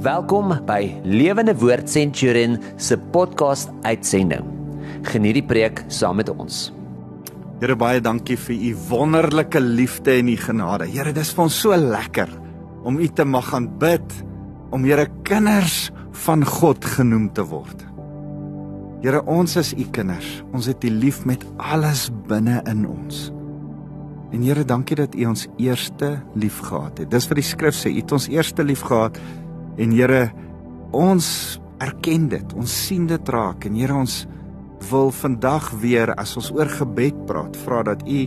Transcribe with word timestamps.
Welkom 0.00 0.54
by 0.64 0.94
Lewende 1.04 1.52
Woord 1.60 1.90
Centurion 1.92 2.54
se 2.80 2.96
podcast 3.12 3.68
uitsending. 3.84 4.46
Geniet 5.04 5.36
die 5.36 5.42
preek 5.44 5.82
saam 5.92 6.16
met 6.16 6.30
ons. 6.32 6.70
Here 7.60 7.74
baie 7.76 8.00
dankie 8.00 8.38
vir 8.40 8.62
u 8.70 8.70
wonderlike 8.88 9.60
liefde 9.60 10.14
en 10.14 10.30
u 10.32 10.38
genade. 10.40 10.86
Here, 10.88 11.12
dis 11.12 11.34
vir 11.36 11.44
ons 11.44 11.58
so 11.66 11.76
lekker 11.76 12.32
om 12.88 12.96
u 12.96 13.08
te 13.12 13.26
mag 13.28 13.50
aanbid, 13.58 14.14
om 14.72 14.86
Here 14.88 15.04
kinders 15.28 15.90
van 16.22 16.46
God 16.48 16.88
genoem 16.96 17.28
te 17.36 17.44
word. 17.50 17.84
Here, 19.04 19.20
ons 19.28 19.58
is 19.60 19.74
u 19.76 19.84
kinders. 19.92 20.30
Ons 20.56 20.70
het 20.72 20.80
u 20.80 20.94
lief 20.94 21.26
met 21.28 21.44
alles 21.60 22.06
binne 22.24 22.62
in 22.72 22.86
ons. 22.88 23.28
En 24.32 24.48
Here, 24.48 24.64
dankie 24.64 24.96
dat 25.04 25.12
u 25.12 25.28
ons 25.34 25.44
eerste 25.60 26.14
lief 26.32 26.64
gehad 26.72 27.04
het. 27.04 27.12
Dis 27.12 27.28
wat 27.28 27.44
die 27.44 27.48
skrif 27.52 27.76
sê, 27.76 27.92
u 27.92 28.00
het 28.00 28.16
ons 28.16 28.32
eerste 28.32 28.64
lief 28.64 28.88
gehad. 28.88 29.20
En 29.78 29.92
Here, 29.94 30.30
ons 30.92 31.26
erken 31.80 32.28
dit. 32.28 32.54
Ons 32.58 32.74
sien 32.86 33.06
dit 33.06 33.28
raak 33.28 33.66
en 33.68 33.74
Here, 33.78 33.94
ons 33.94 34.26
wil 34.90 35.10
vandag 35.12 35.70
weer 35.82 36.14
as 36.16 36.36
ons 36.40 36.50
oor 36.56 36.70
gebed 36.72 37.26
praat, 37.28 37.56
vra 37.66 37.82
dat 37.90 38.02
U 38.08 38.24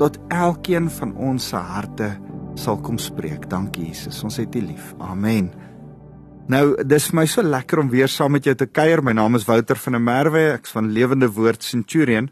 tot 0.00 0.18
elkeen 0.28 0.90
van 0.90 1.14
ons 1.16 1.48
se 1.52 1.56
harte 1.56 2.10
sal 2.60 2.78
kom 2.84 2.98
spreek. 3.00 3.48
Dankie 3.50 3.88
Jesus, 3.88 4.22
ons 4.26 4.36
het 4.38 4.54
U 4.54 4.62
lief. 4.62 4.92
Amen. 5.02 5.50
Nou, 6.50 6.74
dis 6.84 7.06
vir 7.08 7.16
my 7.16 7.24
so 7.30 7.42
lekker 7.42 7.80
om 7.80 7.88
weer 7.88 8.10
saam 8.12 8.34
met 8.36 8.44
jou 8.44 8.52
te 8.58 8.68
kuier. 8.68 9.00
My 9.00 9.14
naam 9.16 9.38
is 9.38 9.46
Wouter 9.48 9.78
van 9.80 9.96
der 9.96 10.02
Merwe, 10.04 10.42
ek's 10.58 10.74
van 10.76 10.90
Lewende 10.92 11.30
Woord 11.32 11.64
Centurion. 11.64 12.28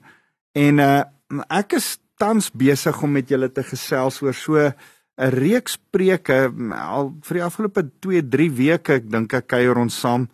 En 0.52 0.82
uh 0.84 1.02
ek 1.48 1.78
is 1.78 1.94
tans 2.20 2.50
besig 2.52 2.98
om 3.02 3.14
met 3.16 3.30
julle 3.32 3.48
te 3.48 3.62
gesels 3.64 4.18
oor 4.20 4.36
so 4.36 4.66
'n 5.18 5.30
reeks 5.30 5.76
preke 5.90 6.52
al 6.72 7.12
vir 7.22 7.36
die 7.36 7.44
afgelope 7.44 7.82
2-3 8.00 8.48
weke, 8.56 8.94
ek 8.94 9.10
dink 9.10 9.34
ek 9.34 9.46
kuier 9.46 9.76
ons 9.76 9.98
saam 10.00 10.28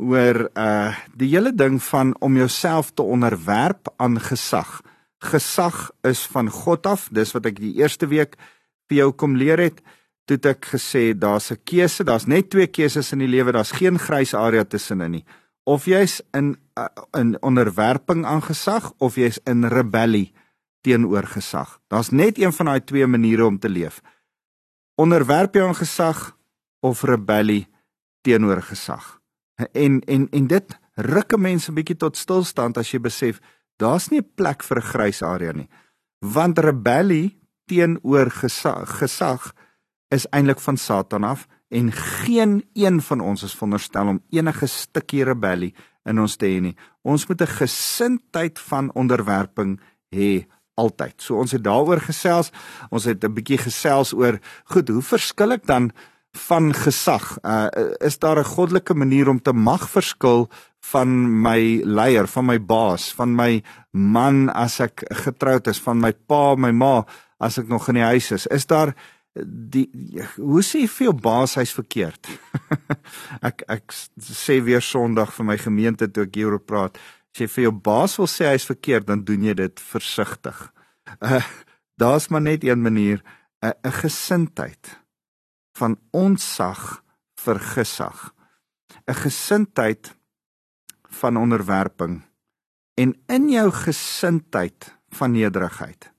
oor 0.00 0.48
uh 0.56 0.94
die 1.14 1.28
hele 1.34 1.52
ding 1.52 1.80
van 1.82 2.14
om 2.20 2.36
jouself 2.36 2.94
te 2.94 3.02
onderwerp 3.02 3.92
aan 3.98 4.20
gesag. 4.20 4.80
Gesag 5.20 5.90
is 6.02 6.24
van 6.26 6.48
God 6.48 6.86
af. 6.86 7.08
Dis 7.12 7.34
wat 7.36 7.46
ek 7.46 7.60
die 7.60 7.74
eerste 7.82 8.06
week 8.06 8.38
vir 8.88 9.02
jou 9.02 9.10
kom 9.12 9.36
leer 9.36 9.60
het. 9.60 9.82
Toe 10.24 10.38
het 10.38 10.46
ek 10.46 10.70
gesê 10.72 11.12
daar's 11.12 11.50
'n 11.50 11.60
keuse, 11.64 12.04
daar's 12.04 12.26
net 12.26 12.50
twee 12.50 12.66
keuses 12.66 13.12
in 13.12 13.18
die 13.18 13.28
lewe, 13.28 13.52
daar's 13.52 13.72
geen 13.72 13.98
grys 13.98 14.34
area 14.34 14.64
tussenin 14.64 15.10
nie. 15.10 15.24
Of 15.66 15.84
jy's 15.84 16.22
in 16.32 16.56
uh, 16.78 16.88
in 17.18 17.36
onderwerping 17.42 18.24
aan 18.24 18.42
gesag 18.42 18.92
of 18.98 19.16
jy's 19.16 19.38
in 19.44 19.64
rebellie 19.64 20.32
teenoor 20.82 21.26
gesag. 21.26 21.80
Daar's 21.88 22.10
net 22.10 22.38
een 22.38 22.52
van 22.52 22.66
daai 22.66 22.84
twee 22.84 23.06
maniere 23.06 23.46
om 23.46 23.58
te 23.58 23.68
leef. 23.68 24.00
Onderwerp 25.00 25.54
jou 25.54 25.68
aan 25.68 25.78
gesag 25.78 26.36
of 26.84 27.02
rebellie 27.02 27.68
teenoor 28.20 28.60
gesag. 28.62 29.20
En 29.72 30.00
en 30.00 30.28
en 30.28 30.46
dit 30.46 30.78
ruk 30.94 31.36
mense 31.36 31.70
'n 31.70 31.74
bietjie 31.74 31.96
tot 31.96 32.16
stilstand 32.16 32.76
as 32.76 32.90
jy 32.92 33.00
besef 33.00 33.40
daar's 33.76 34.10
nie 34.10 34.20
'n 34.20 34.32
plek 34.34 34.62
vir 34.62 34.76
'n 34.76 34.88
grys 34.92 35.22
area 35.22 35.52
nie. 35.52 35.68
Want 36.18 36.58
rebellie 36.58 37.40
teenoor 37.66 38.30
gesag, 38.30 38.98
gesag 38.98 39.54
is 40.08 40.26
eintlik 40.30 40.60
van 40.60 40.76
Satan 40.76 41.24
af 41.24 41.46
en 41.68 41.92
geen 41.92 42.64
een 42.72 43.00
van 43.00 43.20
ons 43.20 43.42
is 43.42 43.54
veronderstel 43.54 44.06
om 44.08 44.22
enige 44.30 44.66
stukkie 44.66 45.24
rebellie 45.24 45.74
in 46.04 46.20
ons 46.20 46.36
te 46.36 46.46
hê 46.46 46.60
nie. 46.60 46.76
Ons 47.02 47.26
moet 47.26 47.40
'n 47.40 47.46
gesindheid 47.46 48.58
van 48.58 48.92
onderwerping 48.94 49.80
hê 50.16 50.46
altyd. 50.80 51.16
So 51.20 51.40
ons 51.42 51.52
het 51.56 51.64
daaroor 51.64 52.00
gesels. 52.08 52.52
Ons 52.90 53.04
het 53.04 53.24
'n 53.24 53.34
bietjie 53.34 53.58
gesels 53.58 54.14
oor 54.16 54.40
goed, 54.72 54.88
hoe 54.88 55.02
verskil 55.02 55.52
ek 55.52 55.66
dan 55.66 55.92
van 56.32 56.74
gesag. 56.74 57.38
Uh 57.42 57.68
is 57.98 58.18
daar 58.18 58.38
'n 58.38 58.44
goddelike 58.44 58.94
manier 58.94 59.28
om 59.28 59.42
te 59.42 59.52
mag 59.52 59.90
verskil 59.90 60.48
van 60.80 61.40
my 61.42 61.82
leier, 61.84 62.26
van 62.26 62.44
my 62.44 62.58
baas, 62.58 63.12
van 63.12 63.34
my 63.34 63.62
man 63.90 64.48
as 64.48 64.80
ek 64.80 65.04
getroud 65.24 65.66
is, 65.66 65.80
van 65.80 66.00
my 66.00 66.12
pa, 66.12 66.54
my 66.54 66.70
ma 66.70 67.04
as 67.38 67.58
ek 67.58 67.68
nog 67.68 67.88
in 67.88 67.94
die 67.94 68.02
huis 68.04 68.30
is? 68.30 68.46
Is 68.46 68.66
daar 68.66 68.94
die 69.34 69.90
hoe 70.36 70.62
sê 70.62 70.82
jy 70.82 70.88
vir 70.88 71.04
jou 71.04 71.14
baas 71.14 71.54
hy's 71.54 71.72
verkeerd? 71.72 72.30
ek 73.48 73.62
ek 73.68 73.92
sê 74.20 74.60
weer 74.62 74.82
Sondag 74.82 75.32
vir 75.32 75.44
my 75.44 75.56
gemeente 75.56 76.08
toe 76.08 76.24
ek 76.24 76.34
hieroor 76.34 76.62
praat. 76.62 76.98
As 77.30 77.42
jy 77.42 77.48
vir 77.48 77.62
jou 77.68 77.72
baas 77.72 78.16
wil 78.18 78.28
sê 78.30 78.50
hy's 78.50 78.66
verkeerd, 78.66 79.06
dan 79.06 79.24
doen 79.24 79.42
jy 79.42 79.54
dit 79.54 79.80
versigtig. 79.80 80.72
Uh 81.20 81.42
daar's 82.00 82.30
maar 82.32 82.40
net 82.40 82.64
een 82.64 82.80
manier, 82.80 83.20
'n 83.60 83.76
'n 83.84 83.92
gesindheid 83.92 85.00
van 85.76 85.98
ontsag 86.10 87.04
vir 87.36 87.58
gesag. 87.58 88.34
'n 89.06 89.14
Gesindheid 89.14 90.16
van 91.10 91.36
onderwerping 91.36 92.22
en 92.94 93.14
in 93.26 93.48
jou 93.50 93.70
gesindheid 93.70 94.94
van 95.08 95.32
nederigheid 95.32 96.12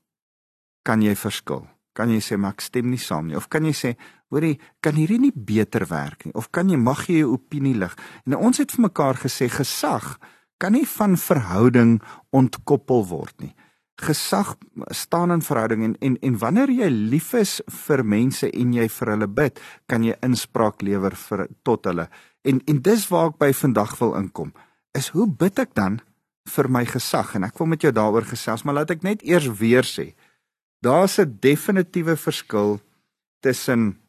kan 0.83 1.01
jy 1.01 1.15
verskil. 1.15 1.67
Kan 1.93 2.09
jy 2.09 2.19
sê 2.23 2.37
maar 2.37 2.55
ek 2.55 2.61
stem 2.61 2.89
nie 2.89 2.99
saam 2.99 3.27
nie 3.27 3.37
of 3.37 3.49
kan 3.51 3.65
jy 3.67 3.73
sê 3.75 3.95
hoorie 4.31 4.59
kan 4.79 4.95
hierdie 4.95 5.19
nie 5.19 5.33
beter 5.35 5.85
werk 5.87 6.25
nie 6.25 6.33
of 6.33 6.49
kan 6.51 6.69
jy 6.69 6.79
mag 6.79 7.05
jy 7.07 7.21
jou 7.21 7.33
opinie 7.33 7.75
lig. 7.75 7.95
En 8.25 8.35
ons 8.35 8.57
het 8.57 8.71
vir 8.71 8.87
mekaar 8.87 9.19
gesê 9.19 9.49
gesag 9.51 10.17
kan 10.61 10.77
nie 10.77 10.85
van 10.97 11.17
verhouding 11.17 11.97
ontkoppel 12.37 13.05
word 13.09 13.35
nie 13.41 13.55
gesag 14.01 14.55
staan 14.87 15.31
in 15.31 15.41
verhouding 15.41 15.83
en 15.83 15.95
en 15.99 16.17
en 16.19 16.37
wanneer 16.37 16.69
jy 16.73 16.89
lief 16.89 17.33
is 17.37 17.59
vir 17.85 18.03
mense 18.03 18.49
en 18.49 18.73
jy 18.73 18.87
vir 18.89 19.13
hulle 19.13 19.27
bid, 19.27 19.59
kan 19.87 20.03
jy 20.03 20.15
inspraak 20.25 20.81
lewer 20.81 21.15
vir 21.27 21.47
tot 21.63 21.85
hulle. 21.85 22.07
En 22.43 22.61
en 22.67 22.81
dis 22.81 23.07
waar 23.11 23.31
ek 23.31 23.37
by 23.41 23.51
vandag 23.53 23.97
wil 23.99 24.15
inkom. 24.17 24.53
Is 24.97 25.11
hoe 25.13 25.27
bid 25.27 25.59
ek 25.61 25.75
dan 25.77 26.01
vir 26.49 26.69
my 26.69 26.83
gesag 26.89 27.35
en 27.37 27.45
ek 27.45 27.59
wil 27.59 27.69
met 27.69 27.85
jou 27.85 27.93
daaroor 27.93 28.25
gesels, 28.25 28.65
maar 28.65 28.81
laat 28.81 28.91
ek 28.91 29.05
net 29.05 29.21
eers 29.23 29.47
weer 29.61 29.85
sê. 29.85 30.13
Daar's 30.81 31.19
'n 31.19 31.37
definitiewe 31.39 32.17
verskil 32.17 32.81
tussen 33.41 33.99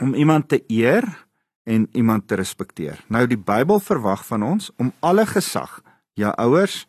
om 0.00 0.14
iemand 0.14 0.48
te 0.48 0.62
eer 0.68 1.27
en 1.68 1.84
iemand 1.92 2.28
te 2.28 2.38
respekteer. 2.40 3.00
Nou 3.12 3.26
die 3.28 3.38
Bybel 3.38 3.80
verwag 3.84 4.24
van 4.26 4.44
ons 4.46 4.70
om 4.80 4.92
alle 5.04 5.26
gesag, 5.28 5.80
jou 6.16 6.32
ouers, 6.40 6.86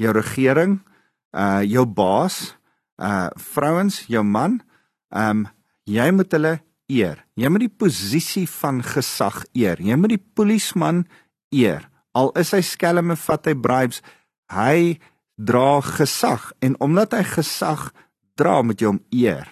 jou 0.00 0.14
regering, 0.14 0.78
uh 1.34 1.60
jou 1.66 1.84
baas, 1.86 2.54
uh 3.02 3.28
vrouens, 3.36 4.04
jou 4.06 4.22
man, 4.24 4.60
um 5.10 5.48
jy 5.90 6.10
moet 6.14 6.32
hulle 6.38 6.54
eer. 6.90 7.24
Jy 7.34 7.50
moet 7.50 7.66
die 7.66 7.76
posisie 7.82 8.46
van 8.60 8.82
gesag 8.86 9.42
eer. 9.54 9.80
Jy 9.82 9.98
moet 9.98 10.14
die 10.14 10.24
polisieman 10.38 11.04
eer. 11.54 11.86
Al 12.14 12.32
is 12.38 12.54
hy 12.54 12.62
skelm 12.66 13.12
en 13.14 13.18
vat 13.18 13.46
hy 13.46 13.54
bribes, 13.54 14.02
hy 14.50 14.98
dra 15.40 15.80
gesag 15.84 16.50
en 16.62 16.74
omdat 16.82 17.14
hy 17.16 17.24
gesag 17.36 17.88
dra 18.38 18.60
moet 18.66 18.82
jy 18.82 18.90
hom 18.90 19.02
eer. 19.14 19.46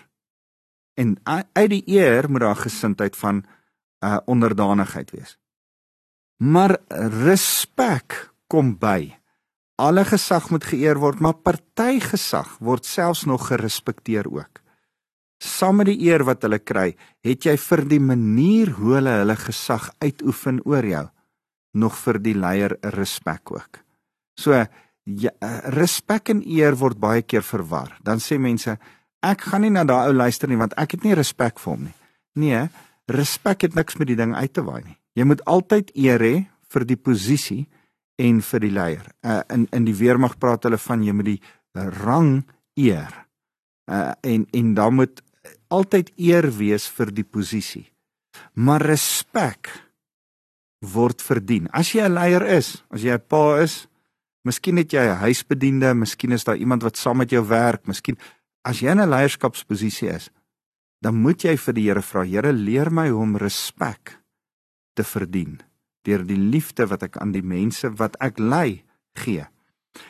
En 0.98 1.14
uit 1.24 1.70
die 1.70 1.84
eer 1.98 2.26
moet 2.30 2.42
daar 2.42 2.58
gesindheid 2.58 3.16
van 3.16 3.44
uh 4.04 4.18
onderdanigheid 4.26 5.10
wees. 5.10 5.36
Maar 6.38 6.78
respek 7.26 8.30
kom 8.46 8.76
by. 8.78 9.14
Alle 9.78 10.04
gesag 10.06 10.50
moet 10.50 10.64
geëer 10.64 10.98
word, 10.98 11.20
maar 11.22 11.38
party 11.42 11.98
gesag 12.02 12.56
word 12.62 12.86
selfs 12.86 13.24
nog 13.26 13.48
gerespekteer 13.50 14.26
ook. 14.30 14.62
Saam 15.38 15.78
met 15.78 15.90
die 15.92 16.00
eer 16.08 16.24
wat 16.26 16.42
hulle 16.42 16.58
kry, 16.58 16.96
het 17.22 17.46
jy 17.46 17.54
vir 17.62 17.84
die 17.86 18.02
manier 18.02 18.72
hoe 18.78 18.96
hulle 18.98 19.20
hulle 19.20 19.36
gesag 19.38 19.90
uitoefen 20.02 20.58
oor 20.66 20.86
jou 20.86 21.04
nog 21.78 21.94
vir 22.00 22.18
die 22.22 22.34
leier 22.34 22.74
respek 22.96 23.52
ook. 23.54 23.78
So 24.38 24.56
ja, 25.08 25.32
respek 25.74 26.32
en 26.34 26.42
eer 26.42 26.76
word 26.78 26.98
baie 27.00 27.22
keer 27.22 27.44
verwar. 27.46 27.94
Dan 28.02 28.18
sê 28.22 28.38
mense, 28.38 28.76
ek 29.22 29.46
gaan 29.50 29.62
nie 29.62 29.72
na 29.74 29.84
daai 29.86 30.10
ou 30.10 30.16
luister 30.16 30.50
nie 30.50 30.58
want 30.58 30.74
ek 30.78 30.96
het 30.96 31.06
nie 31.06 31.16
respek 31.18 31.58
vir 31.62 31.72
hom 31.72 31.86
nie. 31.86 31.96
Nee, 32.38 32.66
respek 33.08 33.62
het 33.62 33.74
niks 33.74 33.96
met 33.96 34.08
die 34.10 34.16
ding 34.16 34.34
uit 34.36 34.52
te 34.52 34.64
waai 34.64 34.82
nie. 34.84 34.96
Jy 35.18 35.24
moet 35.24 35.44
altyd 35.44 35.90
eer 35.96 36.22
hê 36.22 36.34
vir 36.68 36.84
die 36.84 36.96
posisie 36.96 37.66
en 38.18 38.40
vir 38.44 38.60
die 38.60 38.74
leier. 38.74 39.06
Uh 39.24 39.42
in 39.54 39.66
in 39.72 39.84
die 39.88 39.96
weermag 39.96 40.38
praat 40.38 40.64
hulle 40.68 40.78
van 40.78 41.02
jy 41.02 41.12
moet 41.12 41.30
die 41.32 41.40
rang 42.02 42.44
eer. 42.76 43.12
Uh 43.90 44.12
en 44.22 44.46
en 44.52 44.74
dan 44.74 44.94
moet 44.94 45.22
altyd 45.68 46.12
eer 46.16 46.48
wees 46.58 46.88
vir 46.88 47.12
die 47.12 47.24
posisie. 47.26 47.86
Maar 48.54 48.84
respek 48.94 49.70
word 50.80 51.22
verdien. 51.22 51.68
As 51.72 51.92
jy 51.94 52.02
'n 52.06 52.14
leier 52.14 52.42
is, 52.42 52.84
as 52.90 53.02
jy 53.02 53.14
'n 53.14 53.26
pa 53.28 53.60
is, 53.62 53.88
miskien 54.44 54.76
het 54.76 54.92
jy 54.92 55.02
'n 55.02 55.22
huisbediende, 55.24 55.94
miskien 55.94 56.32
is 56.32 56.44
daar 56.44 56.56
iemand 56.56 56.82
wat 56.82 56.96
saam 56.96 57.16
met 57.16 57.30
jou 57.30 57.44
werk, 57.46 57.86
miskien 57.86 58.16
as 58.64 58.80
jy 58.80 58.90
in 58.90 59.00
'n 59.00 59.10
leierskapsposisie 59.10 60.08
is, 60.08 60.30
dan 61.02 61.18
moet 61.22 61.44
jy 61.44 61.56
vir 61.56 61.74
die 61.74 61.86
Here 61.88 62.02
vra, 62.02 62.24
Here, 62.24 62.52
leer 62.52 62.90
my 62.90 63.08
hoe 63.08 63.22
om 63.22 63.36
respek 63.36 64.18
te 64.94 65.04
verdien 65.06 65.60
deur 66.06 66.24
die 66.24 66.38
liefde 66.38 66.86
wat 66.88 67.04
ek 67.04 67.18
aan 67.20 67.34
die 67.34 67.44
mense 67.44 67.90
wat 67.98 68.16
ek 68.24 68.38
lei 68.40 68.82
gee. 69.18 69.44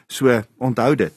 So 0.07 0.31
onthou 0.63 0.95
dit. 0.99 1.15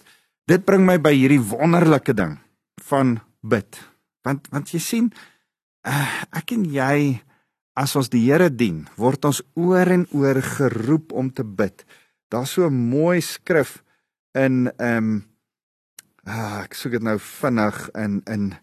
Dit 0.49 0.65
bring 0.65 0.87
my 0.87 0.97
by 0.97 1.13
hierdie 1.13 1.41
wonderlike 1.51 2.15
ding 2.17 2.39
van 2.87 3.19
bid. 3.45 3.77
Want 4.25 4.47
want 4.53 4.71
jy 4.73 4.81
sien 4.81 5.11
uh, 5.85 6.23
ek 6.33 6.55
en 6.55 6.65
jy 6.65 7.21
as 7.77 7.95
ons 7.95 8.09
die 8.11 8.23
Here 8.25 8.49
dien, 8.49 8.83
word 8.99 9.25
ons 9.25 9.41
oor 9.55 9.87
en 9.93 10.07
oor 10.17 10.41
geroep 10.43 11.13
om 11.15 11.31
te 11.31 11.45
bid. 11.45 11.85
Daar's 12.31 12.57
so 12.57 12.67
'n 12.67 12.89
mooi 12.89 13.21
skrif 13.21 13.83
in 14.33 14.71
ehm 14.77 14.97
um, 14.97 15.23
ah, 16.25 16.63
ek 16.63 16.73
soek 16.73 16.91
dit 16.91 17.03
nou 17.03 17.17
vinnig 17.19 17.89
in 17.95 18.21
in 18.25 18.53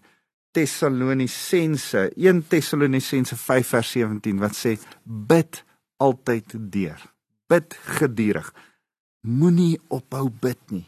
Tessalonisense 0.58 2.10
1 2.16 2.42
Tessalonisense 2.50 3.36
5 3.36 3.68
vers 3.70 3.90
17 3.94 4.40
wat 4.42 4.56
sê 4.58 4.74
bid 5.06 5.60
altyd 6.02 6.54
deur. 6.72 6.98
Bid 7.46 7.76
gedurig. 7.98 8.48
Moenie 9.22 9.76
ophou 9.94 10.26
bid 10.42 10.58
nie. 10.74 10.86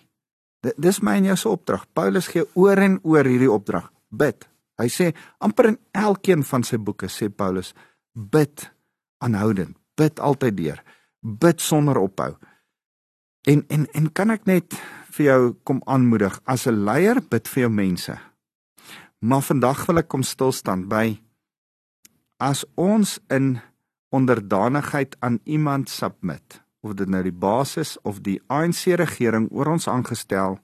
Dis 0.75 0.99
my 1.07 1.21
en 1.21 1.29
jou 1.31 1.37
se 1.39 1.49
opdrag. 1.49 1.85
Paulus 1.95 2.27
gee 2.33 2.43
oor 2.59 2.83
en 2.83 2.97
oor 3.07 3.31
hierdie 3.31 3.51
opdrag. 3.51 3.87
Bid. 4.11 4.43
Hy 4.81 4.89
sê 4.91 5.13
amper 5.39 5.69
in 5.71 5.79
elkeen 5.95 6.43
van 6.49 6.67
sy 6.67 6.81
boeke 6.83 7.07
sê 7.07 7.29
Paulus 7.31 7.71
bid 8.15 8.67
aanhoudend. 9.23 9.77
Bid 9.95 10.19
altyd 10.19 10.57
deur. 10.59 10.81
Bid 11.23 11.63
sonder 11.63 12.01
ophou. 12.03 12.33
En 13.47 13.63
en 13.71 13.87
en 13.95 14.11
kan 14.11 14.35
ek 14.35 14.51
net 14.51 14.75
vir 15.15 15.29
jou 15.29 15.55
kom 15.63 15.79
aanmoedig 15.87 16.41
as 16.45 16.67
'n 16.67 16.83
leier 16.85 17.23
bid 17.23 17.47
vir 17.49 17.69
jou 17.69 17.71
mense. 17.71 18.19
Maar 19.21 19.45
vandag 19.45 19.85
wil 19.87 20.01
ek 20.01 20.09
kom 20.09 20.25
stil 20.25 20.53
staan 20.57 20.87
by 20.89 21.21
as 22.41 22.65
ons 22.81 23.19
in 23.29 23.59
onderdanigheid 24.17 25.17
aan 25.21 25.39
iemand 25.45 25.93
submit 25.93 26.63
of 26.81 26.97
dit 26.97 27.09
nou 27.09 27.21
die 27.23 27.37
basis 27.37 27.99
of 28.09 28.23
die 28.25 28.39
ANC 28.49 28.97
regering 28.97 29.51
oor 29.53 29.75
ons 29.77 29.89
aangestel 29.93 30.57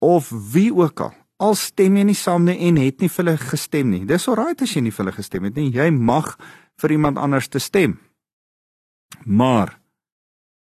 of 0.00 0.32
wie 0.52 0.72
ook 0.72 1.04
al 1.04 1.14
al 1.38 1.54
stem 1.54 2.00
jy 2.00 2.04
nie 2.08 2.18
saam 2.18 2.48
nie 2.48 2.56
en 2.66 2.80
het 2.82 2.98
nie 2.98 3.08
vir 3.12 3.22
hulle 3.22 3.36
gestem 3.38 3.92
nie. 3.92 4.02
Dis 4.06 4.26
alraai 4.26 4.58
as 4.58 4.74
jy 4.74 4.82
nie 4.82 4.90
vir 4.94 5.04
hulle 5.04 5.14
gestem 5.14 5.44
het 5.46 5.54
nie. 5.54 5.70
Jy 5.70 5.90
mag 5.94 6.32
vir 6.82 6.96
iemand 6.96 7.18
anders 7.22 7.46
te 7.46 7.62
stem. 7.62 7.94
Maar 9.22 9.76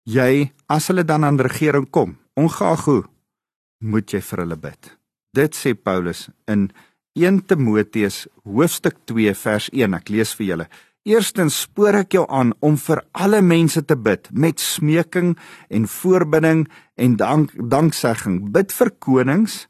jy 0.08 0.52
as 0.72 0.88
hulle 0.88 1.04
dan 1.04 1.24
aan 1.24 1.40
regering 1.40 1.90
kom 1.92 2.16
ongeag 2.40 2.88
hoe 2.88 3.02
moet 3.84 4.12
jy 4.12 4.22
vir 4.24 4.44
hulle 4.44 4.56
bid 4.56 4.94
dit 5.34 5.54
sê 5.56 5.74
Paulus 5.74 6.28
in 6.50 6.70
1 7.18 7.44
Timoteus 7.50 8.24
hoofstuk 8.42 8.98
2 9.10 9.34
vers 9.44 9.70
1 9.72 10.00
ek 10.00 10.10
lees 10.14 10.34
vir 10.38 10.52
julle 10.52 10.68
Eerstens 11.04 11.58
spoor 11.66 11.98
ek 11.98 12.14
jou 12.16 12.22
aan 12.32 12.54
om 12.64 12.78
vir 12.80 13.02
alle 13.12 13.42
mense 13.44 13.82
te 13.84 13.96
bid 13.96 14.30
met 14.32 14.60
smeking 14.60 15.34
en 15.68 15.84
voorbidding 15.84 16.62
en 16.96 17.16
dank 17.20 17.52
danksegging. 17.52 18.38
Bid 18.54 18.72
vir 18.72 18.90
konings 19.04 19.66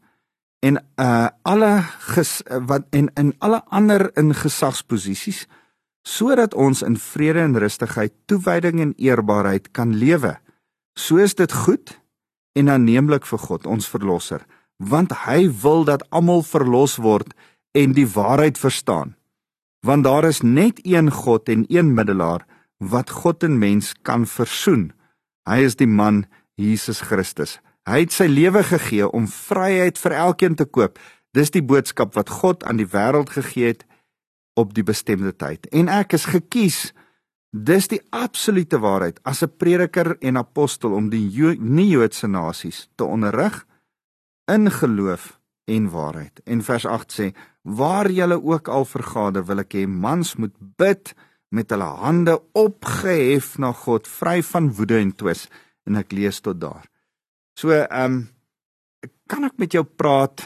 en 0.63 0.79
uh 0.79 1.27
alle 1.43 1.73
ges, 2.15 2.39
wat 2.71 2.87
en 2.95 3.11
in 3.19 3.35
alle 3.43 3.65
ander 3.67 4.13
in 4.15 4.31
gesagsposisies 4.31 5.49
sodat 6.07 6.55
ons 6.55 6.85
in 6.87 6.97
vrede 7.01 7.43
en 7.43 7.59
rustigheid, 7.59 8.13
toewyding 8.29 8.81
en 8.81 8.95
eerbaarheid 9.01 9.73
kan 9.73 9.97
lewe. 9.97 10.37
So 10.95 11.19
is 11.19 11.35
dit 11.35 11.53
goed 11.53 11.97
en 12.55 12.71
aanneemlik 12.71 13.27
vir 13.27 13.41
God, 13.41 13.67
ons 13.67 13.89
verlosser, 13.89 14.45
want 14.77 15.13
hy 15.27 15.51
wil 15.63 15.85
dat 15.85 16.11
almal 16.11 16.43
verlos 16.43 16.97
word 16.97 17.35
en 17.73 17.93
die 17.93 18.07
waarheid 18.07 18.59
verstaan 18.59 19.15
want 19.85 20.05
daar 20.05 20.25
is 20.25 20.41
net 20.41 20.81
een 20.83 21.11
God 21.13 21.49
en 21.49 21.65
een 21.69 21.95
middelaar 21.95 22.47
wat 22.79 23.11
God 23.11 23.43
en 23.43 23.59
mens 23.59 23.93
kan 24.03 24.27
versoen. 24.27 24.93
Hy 25.49 25.61
is 25.69 25.77
die 25.77 25.89
man 25.89 26.25
Jesus 26.55 27.01
Christus. 27.05 27.59
Hy 27.85 28.05
het 28.07 28.15
sy 28.17 28.27
lewe 28.33 28.63
gegee 28.65 29.05
om 29.05 29.29
vryheid 29.29 30.01
vir 30.01 30.17
elkeen 30.17 30.57
te 30.57 30.65
koop. 30.65 30.97
Dis 31.37 31.53
die 31.53 31.63
boodskap 31.63 32.15
wat 32.17 32.33
God 32.33 32.65
aan 32.65 32.81
die 32.81 32.89
wêreld 32.89 33.35
gegee 33.37 33.75
het 33.75 33.85
op 34.57 34.73
die 34.75 34.87
bestemde 34.87 35.35
tyd. 35.37 35.69
En 35.69 35.91
ek 35.93 36.17
is 36.17 36.31
gekies. 36.33 36.95
Dis 37.53 37.91
die 37.93 38.01
absolute 38.11 38.81
waarheid 38.81 39.21
as 39.23 39.43
'n 39.43 39.53
prediker 39.57 40.17
en 40.21 40.37
apostel 40.37 40.93
om 40.93 41.11
die 41.11 41.29
nie-Joodse 41.59 42.27
nasies 42.27 42.89
te 42.97 43.05
onderrig 43.05 43.67
in 44.51 44.71
geloof 44.71 45.39
en 45.65 45.91
waarheid. 45.91 46.41
En 46.45 46.63
vers 46.63 46.87
8 46.87 47.13
sê: 47.13 47.31
Waar 47.63 48.11
julle 48.11 48.43
ook 48.43 48.69
al 48.69 48.85
vergader, 48.85 49.45
wil 49.45 49.63
ek 49.65 49.77
hê 49.79 49.87
mans 49.89 50.35
moet 50.37 50.55
bid 50.77 51.15
met 51.55 51.71
hulle 51.71 51.89
hande 52.03 52.35
opgehef 52.53 53.55
na 53.63 53.73
God, 53.73 54.09
vry 54.11 54.43
van 54.43 54.73
woede 54.75 54.99
en 54.99 55.15
twis. 55.15 55.47
En 55.87 55.97
ek 56.01 56.13
lees 56.13 56.41
tot 56.45 56.61
daar. 56.61 56.87
So, 57.59 57.73
ehm 57.73 58.05
um, 58.05 58.23
kan 59.29 59.45
ek 59.47 59.57
met 59.57 59.73
jou 59.73 59.85
praat 59.85 60.43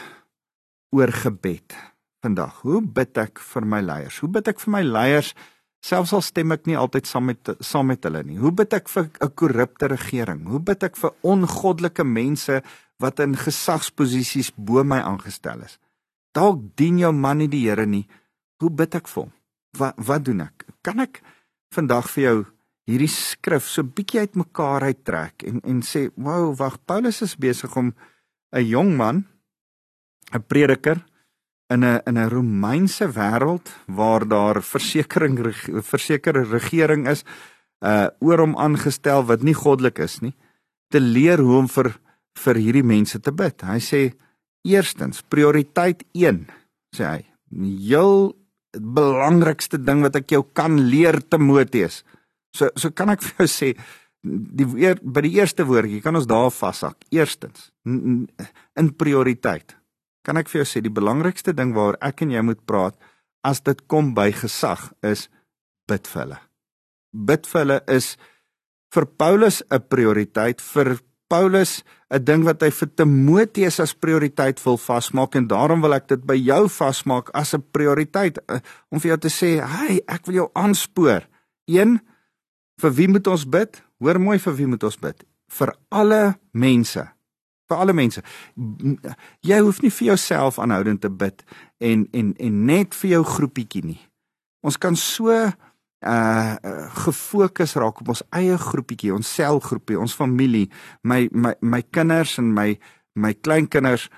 oor 0.95 1.11
gebed 1.11 1.75
vandag? 2.23 2.61
Hoe 2.63 2.79
bid 2.79 3.17
ek 3.19 3.41
vir 3.43 3.65
my 3.67 3.81
leiers? 3.83 4.19
Hoe 4.23 4.29
bid 4.31 4.47
ek 4.47 4.61
vir 4.63 4.71
my 4.77 4.83
leiers? 4.87 5.33
Selfs 5.83 6.13
al 6.15 6.23
stem 6.23 6.51
ek 6.55 6.67
nie 6.67 6.77
altyd 6.79 7.07
saam 7.07 7.27
met 7.31 7.51
saam 7.63 7.87
met 7.91 8.03
hulle 8.07 8.23
nie. 8.23 8.39
Hoe 8.39 8.51
bid 8.55 8.73
ek 8.75 8.87
vir 8.91 9.09
'n 9.19 9.33
korrupte 9.35 9.87
regering? 9.87 10.47
Hoe 10.47 10.59
bid 10.59 10.83
ek 10.83 10.95
vir 10.95 11.11
ongoddelike 11.23 12.03
mense 12.03 12.61
wat 12.99 13.19
in 13.23 13.35
gesagsposisies 13.39 14.51
bo 14.55 14.83
my 14.83 14.99
aangestel 14.99 15.63
is? 15.65 15.79
Dalk 16.35 16.61
dien 16.77 16.99
jou 16.99 17.11
man 17.15 17.39
nie 17.41 17.49
die 17.49 17.65
Here 17.67 17.85
nie. 17.85 18.05
Hoe 18.59 18.69
bid 18.69 18.95
ek 18.95 19.07
vir 19.07 19.23
hom? 19.23 19.33
Wat 19.79 19.97
wat 19.97 20.25
doen 20.25 20.41
ek? 20.45 20.65
Kan 20.83 20.99
ek 20.99 21.21
vandag 21.73 22.09
vir 22.13 22.23
jou 22.23 22.37
hierdie 22.89 23.11
skrif 23.11 23.67
so 23.69 23.85
bietjie 23.85 24.23
uitmekaar 24.25 24.87
uittrek 24.89 25.45
en 25.45 25.61
en 25.63 25.81
sê, 25.81 26.09
"Wow, 26.15 26.55
wag, 26.57 26.79
Paulus 26.85 27.21
is 27.21 27.35
besig 27.35 27.75
om 27.77 27.93
'n 28.53 28.65
jong 28.65 28.97
man, 28.97 29.25
'n 30.33 30.43
prediker 30.47 31.05
in 31.69 31.83
'n 31.83 32.01
in 32.07 32.17
'n 32.17 32.29
Romeinse 32.29 33.07
wêreld 33.07 33.67
waar 33.87 34.27
daar 34.27 34.61
versekering 34.61 35.37
versekerde 35.83 36.43
regering 36.43 37.07
is, 37.07 37.23
uh 37.81 38.09
oor 38.19 38.39
hom 38.39 38.57
aangestel 38.57 39.25
wat 39.25 39.41
nie 39.41 39.53
goddelik 39.53 39.99
is 39.99 40.19
nie, 40.21 40.35
te 40.89 40.99
leer 40.99 41.39
hoe 41.39 41.57
om 41.57 41.67
vir 41.67 41.99
vir 42.45 42.55
hierdie 42.55 42.85
mense 42.85 43.19
te 43.19 43.31
bid." 43.31 43.61
Hy 43.61 43.79
sê 43.79 44.01
Eerstens, 44.67 45.21
prioriteit 45.23 46.03
1, 46.13 46.43
sê 46.95 47.05
hy. 47.07 47.21
Heel 47.87 48.33
belangrikste 48.75 49.79
ding 49.81 50.03
wat 50.03 50.19
ek 50.19 50.35
jou 50.35 50.43
kan 50.57 50.75
leer 50.91 51.21
Timoteus. 51.31 52.03
So 52.55 52.69
so 52.75 52.91
kan 52.91 53.13
ek 53.13 53.23
vir 53.27 53.45
jou 53.45 53.49
sê 53.49 53.71
die 54.19 54.67
eer, 54.83 54.99
by 54.99 55.23
die 55.23 55.37
eerste 55.39 55.63
woordjie 55.63 56.01
kan 56.03 56.17
ons 56.19 56.27
daar 56.27 56.51
vashak. 56.51 57.07
Eerstens, 57.15 57.69
in 57.87 58.91
prioriteit. 58.99 59.77
Kan 60.27 60.37
ek 60.37 60.51
vir 60.51 60.61
jou 60.61 60.67
sê 60.67 60.83
die 60.83 60.93
belangrikste 60.93 61.55
ding 61.55 61.71
waaroor 61.73 61.97
ek 62.03 62.25
en 62.25 62.35
jy 62.35 62.43
moet 62.43 62.61
praat 62.67 62.99
as 63.47 63.63
dit 63.63 63.79
kom 63.87 64.11
by 64.17 64.33
gesag 64.35 64.89
is 65.07 65.29
bid 65.87 66.09
vir 66.11 66.25
hulle. 66.25 66.41
Bid 67.15 67.47
vir 67.47 67.63
hulle 67.63 67.79
is 67.95 68.17
vir 68.93 69.05
Paulus 69.07 69.63
'n 69.71 69.87
prioriteit 69.87 70.59
vir 70.59 70.99
Paulus 71.29 71.83
'n 72.09 72.23
ding 72.23 72.43
wat 72.43 72.61
hy 72.61 72.71
vir 72.71 72.89
Timoteus 72.95 73.79
as 73.79 73.93
prioriteit 73.93 74.59
wil 74.65 74.77
vasmaak 74.77 75.35
en 75.35 75.47
daarom 75.47 75.81
wil 75.81 75.93
ek 75.93 76.07
dit 76.07 76.25
by 76.25 76.35
jou 76.35 76.67
vasmaak 76.67 77.29
as 77.33 77.53
'n 77.53 77.63
prioriteit 77.71 78.39
uh, 78.49 78.59
om 78.89 78.99
vir 78.99 79.15
jou 79.15 79.17
te 79.17 79.29
sê, 79.29 79.61
"Hey, 79.61 80.01
ek 80.07 80.25
wil 80.25 80.35
jou 80.35 80.49
aanspoor." 80.53 81.27
1 81.65 82.01
Vir 82.79 82.95
wie 82.95 83.07
moet 83.11 83.27
ons 83.27 83.45
bid? 83.49 83.79
Hoor 83.99 84.19
mooi 84.21 84.37
vir 84.39 84.55
wie 84.55 84.67
moet 84.71 84.83
ons 84.87 84.99
bid? 85.01 85.23
Vir 85.51 85.73
alle 85.91 86.21
mense. 86.55 87.01
Vir 87.69 87.81
alle 87.83 87.93
mense. 87.93 88.21
Jy 89.45 89.59
hoef 89.65 89.81
nie 89.83 89.91
vir 89.93 90.13
jouself 90.13 90.59
aanhoudend 90.61 91.03
te 91.03 91.11
bid 91.11 91.43
en 91.83 92.07
en 92.15 92.31
en 92.39 92.61
net 92.69 92.95
vir 93.01 93.17
jou 93.17 93.23
groepietjie 93.35 93.83
nie. 93.85 93.99
Ons 94.65 94.79
kan 94.79 94.95
so 94.95 95.33
uh 96.01 96.55
gefokus 97.03 97.75
raak 97.75 97.99
op 98.01 98.13
ons 98.15 98.23
eie 98.31 98.57
groepietjie, 98.57 99.13
ons 99.13 99.33
selgroepie, 99.35 99.99
ons 99.99 100.15
familie, 100.15 100.69
my 101.03 101.27
my 101.31 101.53
my 101.61 101.81
kinders 101.91 102.37
en 102.39 102.53
my 102.53 102.77
my 103.15 103.33
kleinkinders. 103.33 104.09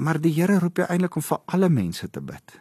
Maar 0.00 0.20
die 0.20 0.32
Here 0.34 0.58
roep 0.58 0.78
jou 0.78 0.86
eintlik 0.88 1.16
om 1.16 1.22
vir 1.22 1.40
alle 1.46 1.68
mense 1.68 2.08
te 2.10 2.20
bid. 2.20 2.60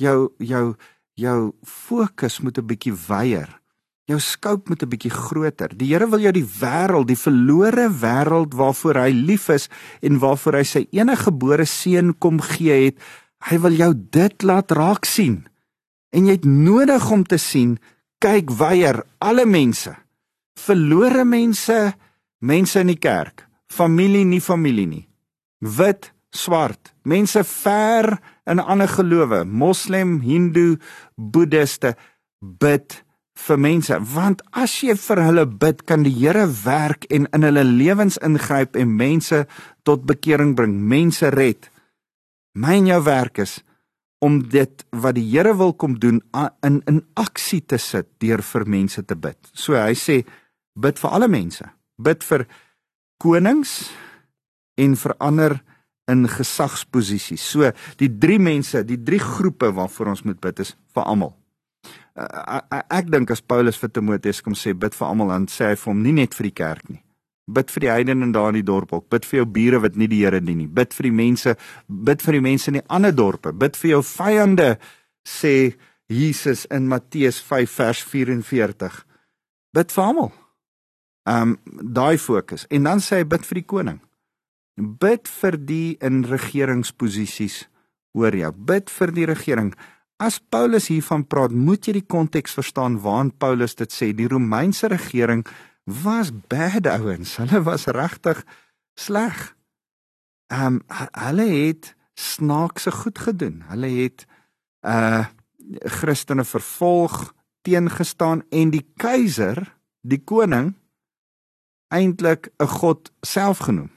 Jou 0.00 0.32
jou 0.38 0.74
jou 1.14 1.52
fokus 1.62 2.40
moet 2.40 2.58
'n 2.58 2.66
bietjie 2.66 2.94
wyeer. 2.94 3.60
Jou 4.06 4.18
scope 4.18 4.68
moet 4.68 4.82
'n 4.82 4.88
bietjie 4.88 5.10
groter. 5.10 5.68
Die 5.76 5.92
Here 5.92 6.08
wil 6.08 6.20
jou 6.20 6.32
die 6.32 6.48
wêreld, 6.60 7.06
die 7.06 7.16
verlore 7.16 7.88
wêreld 7.88 8.54
waarvoor 8.54 8.94
hy 8.94 9.10
lief 9.10 9.48
is 9.48 9.68
en 10.02 10.18
waarvoor 10.18 10.54
hy 10.54 10.64
sy 10.64 10.86
enige 10.90 11.22
gebore 11.22 11.64
seun 11.64 12.18
kom 12.18 12.40
gee 12.40 12.84
het, 12.84 12.98
hy 13.50 13.58
wil 13.58 13.72
jou 13.72 13.94
dit 13.94 14.42
laat 14.42 14.70
raak 14.70 15.04
sien. 15.04 15.46
En 16.12 16.28
jy 16.28 16.36
het 16.36 16.48
nodig 16.48 17.10
om 17.10 17.24
te 17.24 17.38
sien, 17.40 17.76
kyk 18.22 18.52
weier 18.60 19.00
alle 19.24 19.46
mense. 19.48 19.94
Verlore 20.60 21.24
mense, 21.24 21.78
mense 22.44 22.80
in 22.80 22.92
die 22.92 23.00
kerk, 23.00 23.46
familie 23.72 24.24
nie 24.28 24.42
familie 24.44 24.86
nie. 24.86 25.06
Wit, 25.62 26.10
swart, 26.32 26.92
mense 27.08 27.42
ver 27.48 28.18
in 28.48 28.60
ander 28.60 28.90
gelowe, 28.90 29.42
moslem, 29.44 30.18
hindoe, 30.24 30.76
boeddiste, 31.16 31.94
bid 32.42 33.00
vir 33.42 33.58
mense, 33.58 33.96
want 34.12 34.42
as 34.52 34.74
jy 34.84 34.94
vir 34.98 35.22
hulle 35.24 35.46
bid, 35.46 35.82
kan 35.88 36.04
die 36.04 36.12
Here 36.14 36.44
werk 36.62 37.06
en 37.10 37.26
in 37.32 37.46
hulle 37.46 37.64
lewens 37.66 38.18
ingryp 38.22 38.76
en 38.76 38.96
mense 38.96 39.44
tot 39.86 40.04
bekering 40.06 40.54
bring, 40.58 40.76
mense 40.76 41.30
red. 41.34 41.70
My 42.54 42.76
en 42.78 42.90
jou 42.92 43.00
werk 43.06 43.40
is 43.42 43.60
om 44.22 44.38
dit 44.48 44.84
wat 45.02 45.16
die 45.18 45.26
Here 45.26 45.54
wil 45.58 45.74
kom 45.74 45.98
doen 45.98 46.20
in 46.62 46.80
in 46.86 47.02
aksie 47.18 47.60
te 47.66 47.78
sit 47.78 48.08
deur 48.22 48.42
vir 48.42 48.66
mense 48.66 49.02
te 49.04 49.16
bid. 49.18 49.38
So 49.52 49.74
hy 49.74 49.94
sê 49.98 50.22
bid 50.78 50.98
vir 51.02 51.10
alle 51.10 51.28
mense. 51.28 51.66
Bid 51.98 52.22
vir 52.24 52.46
konings 53.18 53.90
en 54.78 54.96
vir 54.96 55.14
ander 55.18 55.58
in 56.10 56.26
gesagsposisies. 56.28 57.42
So 57.42 57.70
die 57.98 58.10
drie 58.10 58.38
mense, 58.38 58.84
die 58.86 58.98
drie 58.98 59.20
groepe 59.22 59.72
waarvoor 59.74 60.14
ons 60.14 60.24
moet 60.26 60.40
bid 60.40 60.62
is 60.62 60.74
vir 60.94 61.06
almal. 61.06 61.34
Uh, 62.12 62.60
ek 62.92 63.08
dink 63.10 63.30
as 63.32 63.40
Paulus 63.40 63.78
vir 63.80 63.90
Timoteus 63.90 64.42
kom 64.44 64.54
sê 64.58 64.74
bid 64.76 64.94
vir 64.94 65.06
almal 65.08 65.32
dan 65.32 65.46
sê 65.50 65.72
hy 65.72 65.78
vir 65.80 65.90
hom 65.90 66.02
nie 66.04 66.14
net 66.20 66.36
vir 66.36 66.50
die 66.50 66.58
kerk 66.62 66.90
nie. 66.90 67.02
Bid 67.50 67.72
vir 67.74 67.82
die 67.82 67.90
heidene 67.90 68.28
daar 68.32 68.52
in 68.52 68.60
die 68.60 68.66
dorp 68.66 68.92
ook. 68.94 69.08
Bid 69.10 69.26
vir 69.26 69.42
jou 69.42 69.46
bure 69.50 69.80
wat 69.82 69.96
nie 69.98 70.08
die 70.10 70.20
Here 70.22 70.40
dien 70.40 70.60
nie. 70.62 70.68
Bid 70.70 70.94
vir 70.94 71.08
die 71.08 71.16
mense, 71.16 71.56
bid 71.88 72.22
vir 72.22 72.38
die 72.38 72.44
mense 72.44 72.70
in 72.70 72.78
die 72.78 72.86
ander 72.88 73.14
dorpe. 73.14 73.52
Bid 73.52 73.76
vir 73.76 73.96
jou 73.96 74.02
vyande 74.06 74.76
sê 75.26 75.74
Jesus 76.12 76.66
in 76.70 76.86
Matteus 76.88 77.40
5 77.42 77.74
vers 77.80 78.02
44. 78.04 79.02
Bid 79.74 79.92
vir 79.94 80.04
almal. 80.04 80.32
Ehm 81.26 81.54
um, 81.54 81.58
daai 81.94 82.18
fokus. 82.18 82.66
En 82.70 82.86
dan 82.86 83.00
sê 83.00 83.22
hy 83.22 83.26
bid 83.30 83.46
vir 83.46 83.60
die 83.60 83.66
koning. 83.66 83.98
Bid 84.76 85.28
vir 85.28 85.58
die 85.58 85.96
in 86.02 86.22
regeringsposisies 86.26 87.66
oor 88.18 88.34
jou. 88.34 88.52
Bid 88.52 88.90
vir 88.90 89.12
die 89.14 89.26
regering. 89.30 89.74
As 90.22 90.38
Paulus 90.38 90.88
hiervan 90.90 91.24
praat, 91.26 91.50
moet 91.50 91.86
jy 91.86 91.96
die 91.98 92.06
konteks 92.06 92.54
verstaan 92.54 93.00
waarin 93.02 93.32
Paulus 93.34 93.74
dit 93.78 93.90
sê. 93.90 94.12
Die 94.14 94.28
Romeinse 94.30 94.90
regering 94.90 95.44
was 95.84 96.30
bad 96.46 96.86
ouens. 96.86 97.36
Hulle 97.40 97.62
was 97.62 97.84
regtig 97.84 98.44
sleg. 98.94 99.56
Ehm 100.46 100.66
um, 100.66 100.82
hulle 101.10 101.46
het 101.48 101.94
snaakse 102.14 102.90
goed 102.92 103.18
gedoen. 103.18 103.62
Hulle 103.68 103.88
het 104.02 104.26
uh 104.80 105.26
Christene 105.80 106.44
vervolg, 106.44 107.32
teengestaan 107.62 108.42
en 108.50 108.70
die 108.70 108.84
keiser, 108.96 109.76
die 110.00 110.18
koning 110.18 110.74
eintlik 111.88 112.50
'n 112.58 112.66
god 112.66 113.12
self 113.20 113.58
genoem. 113.58 113.90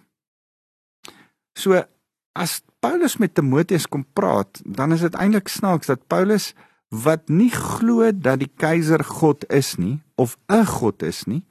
So 1.57 1.83
as 2.31 2.61
Paulus 2.79 3.17
met 3.17 3.33
Timoteus 3.33 3.87
kom 3.87 4.05
praat, 4.13 4.61
dan 4.65 4.91
is 4.91 5.01
dit 5.01 5.15
eintlik 5.15 5.47
snaaks 5.47 5.87
dat 5.87 6.07
Paulus 6.07 6.53
wat 6.89 7.29
nie 7.29 7.51
glo 7.51 8.11
dat 8.13 8.39
die 8.39 8.51
keiser 8.55 9.03
God 9.03 9.47
is 9.49 9.75
nie 9.75 10.03
of 10.15 10.37
'n 10.47 10.65
god 10.65 11.01
is 11.01 11.23
nie, 11.25 11.43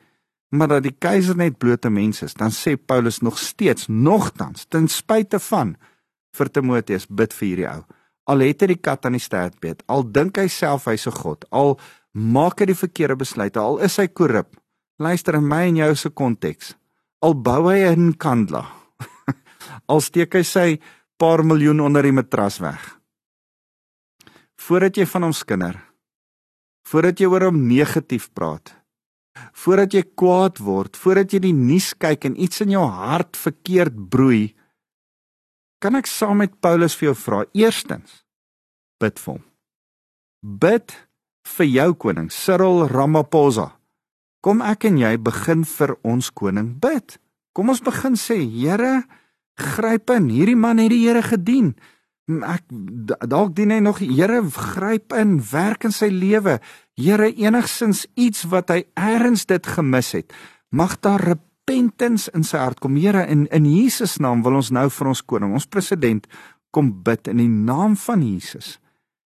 maar 0.54 0.70
dat 0.70 0.84
die 0.86 0.94
keiser 0.94 1.36
net 1.36 1.58
blote 1.58 1.90
mens 1.90 2.22
is, 2.22 2.34
dan 2.38 2.52
sê 2.54 2.76
Paulus 2.76 3.20
nog 3.20 3.38
steeds 3.38 3.88
nogtans 3.88 4.68
ten 4.70 4.88
spyte 4.88 5.40
van 5.50 5.74
vir 6.34 6.50
Timoteus 6.50 7.06
bid 7.08 7.34
vir 7.34 7.48
hierdie 7.48 7.68
ou. 7.70 7.80
Al 8.30 8.44
het 8.46 8.62
hy 8.62 8.70
die 8.72 8.80
kat 8.80 9.04
aan 9.04 9.18
die 9.18 9.22
stert 9.22 9.58
beet, 9.60 9.82
al 9.90 10.06
dink 10.06 10.38
hy 10.40 10.46
self 10.48 10.86
hy's 10.88 11.06
'n 11.06 11.18
god, 11.18 11.44
al 11.50 11.78
maak 12.12 12.60
hy 12.60 12.66
die 12.66 12.82
verkeerde 12.82 13.16
besluite, 13.16 13.58
al 13.58 13.78
is 13.78 13.96
hy 13.98 14.06
korrup. 14.06 14.56
Luister 14.98 15.34
in 15.34 15.48
my 15.48 15.66
en 15.68 15.76
jou 15.76 15.94
se 15.94 16.10
konteks. 16.10 16.74
Al 17.20 17.34
bou 17.34 17.68
hy 17.68 17.82
'n 17.90 18.14
kandla. 18.14 18.64
al 19.90 20.00
steek 20.00 20.34
hy 20.34 20.42
sy 20.42 20.80
paar 21.18 21.44
miljoen 21.44 21.80
onder 21.80 22.02
die 22.02 22.12
matras 22.12 22.60
weg. 22.60 23.00
Voordat 24.56 24.96
jy 24.96 25.06
van 25.06 25.22
hom 25.22 25.32
skinder, 25.32 25.76
voordat 26.88 27.20
jy 27.20 27.26
oor 27.26 27.42
hom 27.42 27.66
negatief 27.66 28.30
praat, 28.32 28.83
voordat 29.52 29.94
jy 29.94 30.02
kwaad 30.16 30.60
word, 30.62 30.98
voordat 30.98 31.34
jy 31.34 31.40
die 31.48 31.56
nuus 31.56 31.92
kyk 31.98 32.28
en 32.28 32.36
iets 32.40 32.62
in 32.64 32.74
jou 32.74 32.84
hart 32.86 33.38
verkeerd 33.38 33.96
broei, 34.10 34.52
kan 35.82 35.98
ek 35.98 36.08
saam 36.08 36.40
met 36.40 36.54
Paulus 36.64 36.96
vir 36.96 37.10
jou 37.10 37.16
vra. 37.26 37.42
Eerstens, 37.52 38.22
bid 39.02 39.18
vir 39.20 39.34
hom. 39.34 39.42
Bid 40.44 40.94
vir 41.56 41.68
jou 41.68 41.90
koning, 42.06 42.30
Cyril 42.32 42.86
Ramaphosa. 42.88 43.74
Kom 44.44 44.62
ek 44.64 44.86
en 44.88 45.00
jy 45.00 45.16
begin 45.20 45.64
vir 45.68 45.94
ons 46.04 46.30
koning 46.32 46.74
bid. 46.80 47.18
Kom 47.56 47.72
ons 47.72 47.84
begin 47.84 48.16
sê, 48.18 48.38
Here, 48.44 49.04
gryp 49.60 50.10
in. 50.12 50.30
Hierdie 50.32 50.58
man 50.58 50.80
het 50.82 50.92
die 50.92 51.04
Here 51.04 51.22
gedien 51.24 51.74
ek 52.24 52.64
dalk 53.28 53.52
dien 53.56 53.72
hy 53.74 53.80
nog 53.84 54.00
Here 54.00 54.40
gryp 54.48 55.12
in 55.12 55.36
werk 55.50 55.84
in 55.84 55.92
sy 55.92 56.08
lewe 56.08 56.58
Here 56.94 57.26
enigsins 57.26 58.04
iets 58.14 58.44
wat 58.52 58.70
hy 58.70 58.84
eers 58.94 59.46
dit 59.50 59.66
gemis 59.66 60.12
het. 60.14 60.34
Mag 60.70 60.94
daar 61.02 61.22
repentance 61.22 62.30
in 62.34 62.46
sy 62.46 62.60
hart 62.62 62.78
kom. 62.82 62.94
Here 62.96 63.24
in 63.26 63.48
in 63.50 63.66
Jesus 63.66 64.20
naam 64.22 64.44
wil 64.46 64.60
ons 64.60 64.70
nou 64.70 64.86
vir 64.90 65.10
ons 65.10 65.22
koning 65.22 65.56
ons 65.58 65.66
president 65.66 66.26
kom 66.74 66.92
bid 67.06 67.30
in 67.30 67.42
die 67.42 67.50
naam 67.50 67.96
van 67.98 68.22
Jesus. 68.22 68.78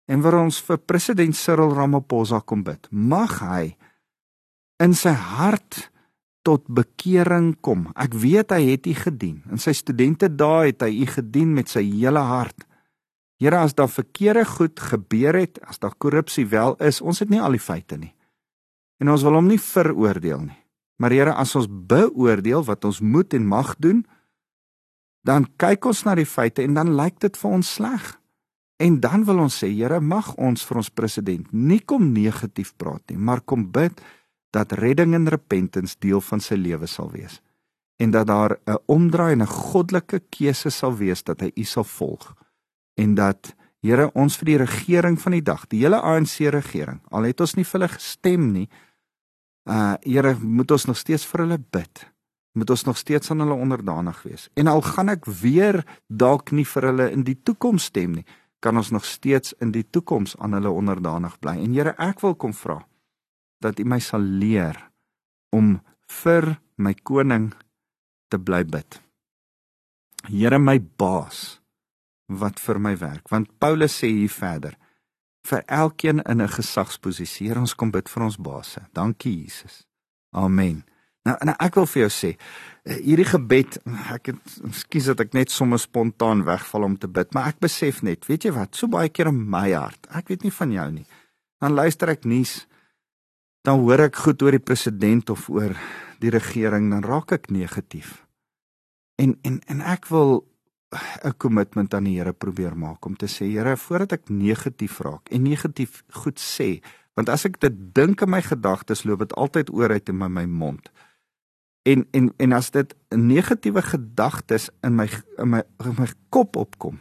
En 0.08 0.24
wil 0.24 0.38
ons 0.40 0.60
vir 0.64 0.80
president 0.88 1.36
Cyril 1.36 1.74
Ramaphosa 1.76 2.40
kom 2.40 2.64
bid. 2.64 2.88
Mag 2.90 3.40
hy 3.44 3.76
in 4.80 4.96
sy 4.96 5.12
hart 5.12 5.90
tot 6.42 6.64
bekering 6.72 7.52
kom. 7.60 7.90
Ek 7.92 8.16
weet 8.16 8.56
hy 8.56 8.72
het 8.72 8.88
u 8.88 8.96
gedien. 8.96 9.42
In 9.52 9.60
sy 9.60 9.76
studente 9.76 10.32
daai 10.32 10.72
het 10.72 10.82
hy 10.88 11.04
u 11.04 11.06
gedien 11.12 11.52
met 11.54 11.68
sy 11.68 11.84
hele 11.84 12.24
hart 12.24 12.64
Here 13.40 13.56
as 13.56 13.74
daar 13.74 13.88
verkeerde 13.88 14.44
goed 14.44 14.80
gebeur 14.80 15.38
het, 15.40 15.60
as 15.64 15.80
daar 15.80 15.94
korrupsie 15.96 16.46
wel 16.46 16.76
is, 16.84 17.00
ons 17.00 17.22
het 17.22 17.30
nie 17.32 17.40
al 17.40 17.56
die 17.56 17.62
feite 17.62 17.96
nie. 17.96 18.12
En 19.00 19.08
ons 19.08 19.24
wil 19.24 19.38
hom 19.38 19.48
nie 19.48 19.60
veroordeel 19.60 20.42
nie. 20.44 20.58
Maar 21.00 21.16
Here, 21.16 21.32
as 21.32 21.56
ons 21.56 21.68
beoordeel 21.70 22.66
wat 22.68 22.84
ons 22.84 23.00
moet 23.00 23.32
en 23.34 23.46
mag 23.48 23.72
doen, 23.80 24.04
dan 25.24 25.46
kyk 25.56 25.88
ons 25.88 26.04
na 26.04 26.14
die 26.16 26.28
feite 26.28 26.62
en 26.62 26.76
dan 26.76 26.92
lyk 26.96 27.16
dit 27.24 27.36
vir 27.40 27.50
ons 27.50 27.74
sleg. 27.76 28.10
En 28.80 29.00
dan 29.00 29.24
wil 29.24 29.40
ons 29.46 29.56
sê, 29.62 29.70
Here, 29.72 30.00
mag 30.04 30.34
ons 30.36 30.64
vir 30.68 30.82
ons 30.82 30.92
president 30.92 31.48
nie 31.52 31.80
kom 31.80 32.12
negatief 32.12 32.74
praat 32.76 33.02
nie, 33.08 33.16
maar 33.16 33.40
kom 33.40 33.70
bid 33.72 34.04
dat 34.52 34.76
redding 34.76 35.14
en 35.16 35.30
repentance 35.32 35.96
deel 36.00 36.20
van 36.20 36.44
sy 36.44 36.60
lewe 36.60 36.88
sal 36.90 37.08
wees 37.14 37.40
en 38.00 38.10
dat 38.10 38.26
daar 38.26 38.56
'n 38.66 38.78
omdraai 38.86 39.32
en 39.32 39.42
'n 39.42 39.46
goddelike 39.46 40.20
keuse 40.30 40.70
sal 40.70 40.96
wees 40.96 41.22
dat 41.22 41.40
hy 41.40 41.52
U 41.56 41.64
sal 41.64 41.84
volg 41.84 42.34
en 43.00 43.16
dat 43.18 43.54
Here 43.80 44.10
ons 44.12 44.34
vir 44.36 44.44
die 44.44 44.58
regering 44.60 45.14
van 45.16 45.32
die 45.32 45.40
dag, 45.40 45.62
die 45.72 45.78
hele 45.80 45.96
ANC 46.04 46.34
regering, 46.52 46.98
al 47.08 47.24
het 47.24 47.38
ons 47.40 47.54
nie 47.56 47.64
vir 47.64 47.78
hulle 47.78 47.94
gestem 47.94 48.50
nie, 48.52 48.66
uh 49.64 49.94
Here, 50.04 50.34
moet 50.36 50.74
ons 50.76 50.84
nog 50.90 50.98
steeds 51.00 51.24
vir 51.30 51.46
hulle 51.46 51.56
bid. 51.72 52.02
Moet 52.60 52.74
ons 52.74 52.84
nog 52.84 52.98
steeds 53.00 53.30
aan 53.32 53.40
hulle 53.40 53.56
onderdanig 53.56 54.18
wees. 54.26 54.50
En 54.52 54.68
al 54.68 54.82
gaan 54.84 55.08
ek 55.08 55.24
weer 55.24 55.80
dalk 56.08 56.52
nie 56.52 56.66
vir 56.68 56.90
hulle 56.90 57.06
in 57.14 57.24
die 57.24 57.38
toekoms 57.40 57.86
stem 57.88 58.18
nie, 58.18 58.26
kan 58.60 58.76
ons 58.76 58.90
nog 58.92 59.06
steeds 59.08 59.54
in 59.64 59.72
die 59.72 59.86
toekoms 59.88 60.36
aan 60.36 60.58
hulle 60.58 60.72
onderdanig 60.76 61.38
bly. 61.40 61.56
En 61.64 61.72
Here, 61.72 61.94
ek 61.96 62.20
wil 62.20 62.36
kom 62.36 62.52
vra 62.52 62.82
dat 63.64 63.80
U 63.80 63.84
my 63.88 64.00
sal 64.04 64.20
leer 64.20 64.76
om 65.56 65.78
vir 66.20 66.58
my 66.76 66.92
koning 67.00 67.54
te 68.28 68.36
bly 68.36 68.60
bid. 68.68 69.00
Here 70.28 70.58
my 70.60 70.76
baas 71.00 71.59
wat 72.30 72.60
vir 72.60 72.78
my 72.78 72.94
werk. 72.98 73.28
Want 73.30 73.50
Paulus 73.58 73.98
sê 74.02 74.10
hier 74.12 74.32
verder 74.32 74.76
vir 75.48 75.62
elkeen 75.66 76.20
in 76.22 76.40
'n 76.40 76.48
gesagsposisie. 76.48 77.48
Here 77.48 77.60
ons 77.60 77.74
kom 77.74 77.90
bid 77.90 78.08
vir 78.08 78.22
ons 78.22 78.36
baase. 78.36 78.80
Dankie 78.92 79.44
Jesus. 79.44 79.86
Amen. 80.32 80.84
Nou, 81.26 81.36
nou 81.44 81.54
ek 81.60 81.74
wil 81.74 81.86
vir 81.86 82.02
jou 82.02 82.10
sê, 82.10 82.36
eh, 82.84 82.96
hierdie 83.04 83.28
gebed, 83.28 83.78
ek 84.14 84.26
het 84.26 84.60
ekskuus 84.64 85.04
dat 85.04 85.20
ek 85.20 85.34
net 85.34 85.50
sommer 85.50 85.78
spontaan 85.78 86.44
wegval 86.44 86.84
om 86.84 86.96
te 86.96 87.08
bid, 87.08 87.34
maar 87.34 87.48
ek 87.48 87.60
besef 87.60 88.02
net, 88.02 88.26
weet 88.26 88.44
jy 88.44 88.52
wat, 88.52 88.74
so 88.74 88.88
baie 88.88 89.08
keer 89.08 89.28
in 89.28 89.50
my 89.50 89.72
hart. 89.72 90.06
Ek 90.10 90.28
weet 90.28 90.42
nie 90.42 90.50
van 90.50 90.72
jou 90.72 90.90
nie. 90.90 91.06
Dan 91.60 91.74
luister 91.74 92.08
ek 92.08 92.24
nuus, 92.24 92.66
dan 93.64 93.80
hoor 93.80 94.00
ek 94.00 94.16
goed 94.16 94.42
oor 94.42 94.52
die 94.52 94.64
president 94.64 95.30
of 95.30 95.48
oor 95.50 95.76
die 96.20 96.30
regering, 96.30 96.90
dan 96.90 97.04
raak 97.04 97.32
ek 97.32 97.50
negatief. 97.50 98.26
En 99.20 99.36
en 99.44 99.60
en 99.68 99.80
ek 99.80 100.08
wil 100.08 100.49
'n 100.90 101.36
kommitment 101.36 101.94
aan 101.94 102.04
die 102.04 102.18
Here 102.18 102.32
probeer 102.32 102.76
maak 102.76 103.06
om 103.06 103.16
te 103.16 103.26
sê 103.26 103.46
Here 103.46 103.76
voordat 103.76 104.12
ek 104.18 104.28
negatief 104.28 104.98
raak 105.00 105.30
en 105.30 105.42
negatief 105.42 106.02
goed 106.10 106.38
sê 106.42 106.82
want 107.14 107.28
as 107.28 107.46
ek 107.46 107.60
dit 107.62 107.76
dink 107.94 108.22
in 108.22 108.30
my 108.30 108.42
gedagtes 108.42 109.04
loop 109.04 109.22
dit 109.22 109.34
altyd 109.38 109.70
oor 109.70 109.90
uit 109.90 110.08
in 110.08 110.18
my, 110.18 110.28
my 110.28 110.46
mond. 110.46 110.90
En 111.86 112.06
en 112.10 112.32
en 112.38 112.52
as 112.52 112.70
dit 112.70 112.94
negatiewe 113.14 113.82
gedagtes 113.82 114.70
in 114.82 114.96
my 114.96 115.06
in 115.38 115.50
my 115.54 115.62
in 115.84 115.94
my 115.98 116.08
kop 116.28 116.56
opkom 116.56 116.98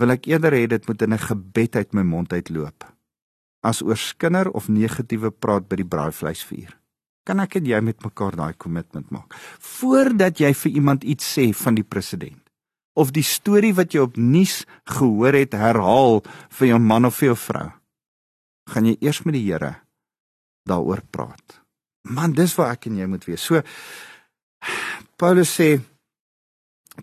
wil 0.00 0.14
ek 0.14 0.26
eerder 0.30 0.54
hê 0.54 0.66
dit 0.66 0.86
moet 0.86 1.02
in 1.02 1.12
'n 1.12 1.26
gebed 1.28 1.76
uit 1.76 1.92
my 1.92 2.02
mond 2.02 2.32
uitloop. 2.32 2.86
As 3.60 3.82
oor 3.82 3.96
skinder 3.96 4.50
of 4.50 4.68
negatiewe 4.68 5.30
praat 5.30 5.68
by 5.68 5.76
die 5.76 5.90
braaivleisvuur 5.94 6.76
kan 7.24 7.40
ek 7.40 7.56
en 7.56 7.66
jy 7.66 7.80
met 7.80 8.00
mekaar 8.02 8.36
daai 8.36 8.54
kommitment 8.56 9.10
maak. 9.10 9.34
Voordat 9.60 10.38
jy 10.38 10.54
vir 10.54 10.72
iemand 10.72 11.04
iets 11.04 11.38
sê 11.38 11.52
van 11.52 11.74
die 11.74 11.84
president 11.84 12.47
of 12.98 13.12
die 13.14 13.26
storie 13.26 13.74
wat 13.78 13.94
jy 13.94 14.02
op 14.04 14.16
nuus 14.18 14.62
gehoor 14.90 15.36
het 15.38 15.54
herhaal 15.54 16.22
vir 16.58 16.72
jou 16.72 16.80
man 16.82 17.08
of 17.08 17.18
vir 17.20 17.32
jou 17.32 17.38
vrou. 17.38 17.68
Gaan 18.72 18.88
jy 18.90 18.96
eers 19.00 19.22
met 19.24 19.38
die 19.38 19.46
Here 19.46 19.76
daaroor 20.68 21.00
praat. 21.10 21.60
Man, 22.08 22.34
dis 22.36 22.54
waar 22.58 22.74
ek 22.76 22.88
en 22.90 22.98
jy 22.98 23.06
moet 23.08 23.24
wees. 23.28 23.44
So 23.44 23.62
Paulus 25.20 25.54
sê 25.56 25.78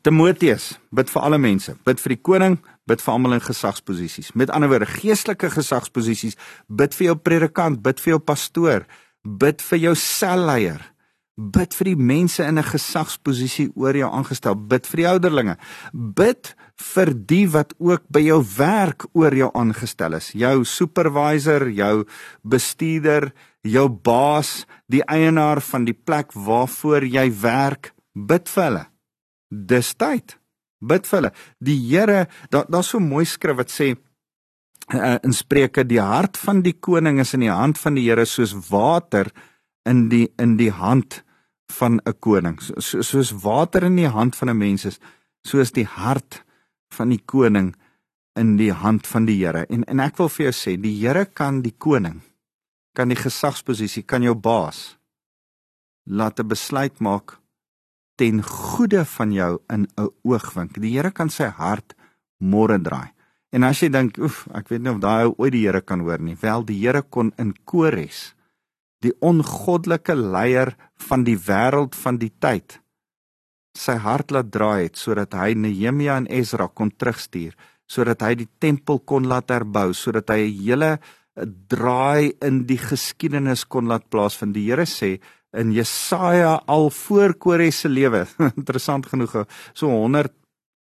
Timoteus, 0.04 0.74
bid 0.92 1.10
vir 1.12 1.24
alle 1.24 1.40
mense, 1.40 1.76
bid 1.88 2.02
vir 2.04 2.16
die 2.16 2.22
koning, 2.28 2.58
bid 2.90 3.02
vir 3.02 3.14
almal 3.14 3.38
in 3.38 3.44
gesagsposisies. 3.44 4.34
Met 4.36 4.52
ander 4.52 4.70
woorde, 4.72 4.90
geestelike 4.90 5.50
gesagsposisies, 5.54 6.36
bid 6.68 6.98
vir 6.98 7.10
jou 7.10 7.16
predikant, 7.16 7.80
bid 7.84 8.02
vir 8.04 8.16
jou 8.16 8.20
pastoor, 8.20 8.86
bid 9.24 9.64
vir 9.64 9.82
jou 9.88 9.96
selleier. 10.00 10.84
Bid 11.36 11.74
vir 11.76 11.90
die 11.90 12.00
mense 12.00 12.44
in 12.48 12.58
'n 12.58 12.64
gesagsposisie 12.64 13.70
oor 13.76 13.94
jou 13.94 14.10
aangestel, 14.10 14.56
bid 14.56 14.88
vir 14.88 14.98
die 14.98 15.08
ouderlinge. 15.08 15.58
Bid 15.94 16.56
vir 16.78 17.14
die 17.14 17.48
wat 17.48 17.74
ook 17.78 18.04
by 18.10 18.22
jou 18.22 18.42
werk 18.58 19.06
oor 19.14 19.36
jou 19.36 19.52
aangestel 19.54 20.14
is. 20.14 20.32
Jou 20.32 20.64
supervisor, 20.64 21.70
jou 21.70 22.06
bestuurder, 22.42 23.34
jou 23.64 23.90
baas, 23.90 24.66
die 24.88 25.04
eienaar 25.04 25.62
van 25.62 25.86
die 25.86 25.94
plek 25.94 26.32
waarvoor 26.32 27.04
jy 27.04 27.30
werk, 27.42 27.94
bid 28.16 28.48
vir 28.50 28.64
hulle. 28.64 28.86
Dis 29.52 29.94
tyd. 29.94 30.38
Bid 30.82 31.06
vir 31.08 31.20
hulle. 31.20 31.32
Die 31.60 31.78
Here, 31.90 32.28
daar 32.50 32.66
daar's 32.70 32.88
so 32.88 33.00
mooi 33.00 33.26
skrif 33.26 33.58
wat 33.58 33.70
sê 33.70 33.96
uh, 34.94 35.18
in 35.24 35.34
Spreuke 35.34 35.84
die 35.84 36.02
hart 36.02 36.38
van 36.38 36.62
die 36.62 36.74
koning 36.74 37.20
is 37.20 37.34
in 37.34 37.42
die 37.42 37.52
hand 37.52 37.78
van 37.78 37.96
die 37.96 38.06
Here 38.08 38.26
soos 38.26 38.54
water 38.70 39.32
in 39.86 40.10
die 40.10 40.28
in 40.38 40.58
die 40.58 40.72
hand 40.72 41.24
van 41.68 42.02
'n 42.06 42.20
koning. 42.20 42.60
So, 42.62 43.02
soos 43.02 43.32
water 43.32 43.84
in 43.84 43.96
die 43.96 44.10
hand 44.10 44.36
van 44.36 44.50
'n 44.50 44.58
mens 44.58 44.86
is, 44.86 45.00
soos 45.44 45.72
die 45.72 45.86
hart 45.86 46.44
van 46.90 47.10
die 47.10 47.22
koning 47.26 47.76
in 48.36 48.58
die 48.58 48.74
hand 48.74 49.08
van 49.08 49.26
die 49.26 49.46
Here. 49.46 49.66
En 49.70 49.84
en 49.84 50.00
ek 50.00 50.18
wil 50.18 50.30
vir 50.30 50.46
jou 50.46 50.54
sê, 50.54 50.82
die 50.82 51.00
Here 51.00 51.26
kan 51.26 51.62
die 51.62 51.76
koning 51.78 52.22
kan 52.96 53.12
die 53.12 53.20
gesagsposisie, 53.20 54.04
kan 54.04 54.24
jou 54.24 54.36
baas 54.36 54.98
laat 56.06 56.40
'n 56.40 56.48
besluit 56.48 57.00
maak 57.00 57.40
ten 58.16 58.44
goede 58.44 59.06
van 59.06 59.32
jou 59.32 59.60
in 59.70 59.88
'n 59.98 60.10
oogwink. 60.24 60.80
Die 60.80 60.96
Here 60.96 61.12
kan 61.12 61.30
sy 61.30 61.50
hart 61.50 61.96
môre 62.40 62.80
draai. 62.82 63.12
En 63.52 63.64
as 63.64 63.80
jy 63.80 63.90
dink, 63.90 64.18
oef, 64.18 64.48
ek 64.54 64.68
weet 64.68 64.82
nie 64.82 64.92
of 64.92 65.00
daai 65.00 65.34
ooit 65.38 65.52
die 65.52 65.66
Here 65.66 65.82
kan 65.82 66.00
hoor 66.00 66.20
nie. 66.20 66.36
Wel, 66.36 66.66
die 66.66 66.80
Here 66.80 67.02
kon 67.02 67.34
in 67.38 67.54
Kores, 67.66 68.35
die 69.06 69.14
ongoddelike 69.26 70.16
leier 70.18 70.74
van 71.08 71.24
die 71.28 71.38
wêreld 71.38 71.96
van 71.96 72.20
die 72.22 72.32
tyd, 72.42 72.80
sy 73.76 73.98
hart 74.00 74.32
laat 74.32 74.52
draai 74.54 74.88
het 74.88 75.00
sodat 75.00 75.36
hy 75.36 75.54
Nehemia 75.60 76.16
en 76.22 76.30
Ezra 76.32 76.68
kon 76.68 76.92
terugstuur, 76.92 77.56
sodat 77.88 78.24
hy 78.26 78.34
die 78.40 78.50
tempel 78.60 79.02
kon 79.06 79.28
laat 79.30 79.52
herbou, 79.52 79.94
sodat 79.94 80.32
hy 80.32 80.48
'n 80.48 80.58
hele 80.64 80.92
draai 81.44 82.34
in 82.42 82.64
die 82.66 82.80
geskiedenis 82.80 83.66
kon 83.68 83.88
laat 83.88 84.10
plaasvind. 84.10 84.54
Die 84.56 84.70
Here 84.70 84.86
sê, 84.86 85.20
in 85.54 85.72
Jesaja 85.72 86.62
al 86.68 86.90
voor 86.90 87.34
Kores 87.34 87.80
se 87.80 87.90
lewe. 87.90 88.26
Interessant 88.60 89.06
genoeg, 89.06 89.46
so 89.74 89.88
100 89.88 90.34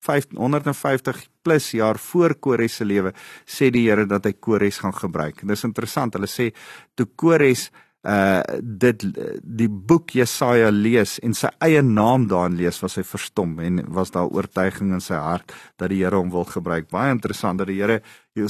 150 0.06 1.28
plus 1.42 1.72
jaar 1.72 1.98
voor 1.98 2.36
Kores 2.36 2.76
se 2.76 2.86
lewe 2.86 3.14
sê 3.46 3.70
die 3.72 3.86
Here 3.88 4.06
dat 4.06 4.26
hy 4.26 4.34
Kores 4.34 4.82
gaan 4.84 4.94
gebruik. 4.94 5.42
En 5.42 5.54
dis 5.54 5.64
interessant. 5.64 6.14
Hulle 6.14 6.28
sê 6.28 6.52
toe 6.96 7.08
Kores 7.16 7.70
uh 8.04 8.42
dit 8.62 9.06
die 9.44 9.70
boek 9.70 10.12
Jesaja 10.12 10.72
lees 10.72 11.20
en 11.24 11.34
sy 11.34 11.48
eie 11.64 11.82
naam 11.82 12.28
daarin 12.28 12.58
lees 12.60 12.82
was 12.84 12.98
hy 13.00 13.04
verstom 13.08 13.56
en 13.64 13.80
was 13.96 14.12
daar 14.12 14.28
oortuiging 14.28 14.92
in 14.92 15.04
sy 15.04 15.16
hart 15.16 15.54
dat 15.80 15.90
die 15.90 16.02
Here 16.04 16.20
hom 16.20 16.34
wil 16.34 16.44
gebruik. 16.46 16.90
Baie 16.92 17.16
interessant 17.16 17.64
dat 17.64 17.72
die 17.72 17.80
Here 17.80 18.02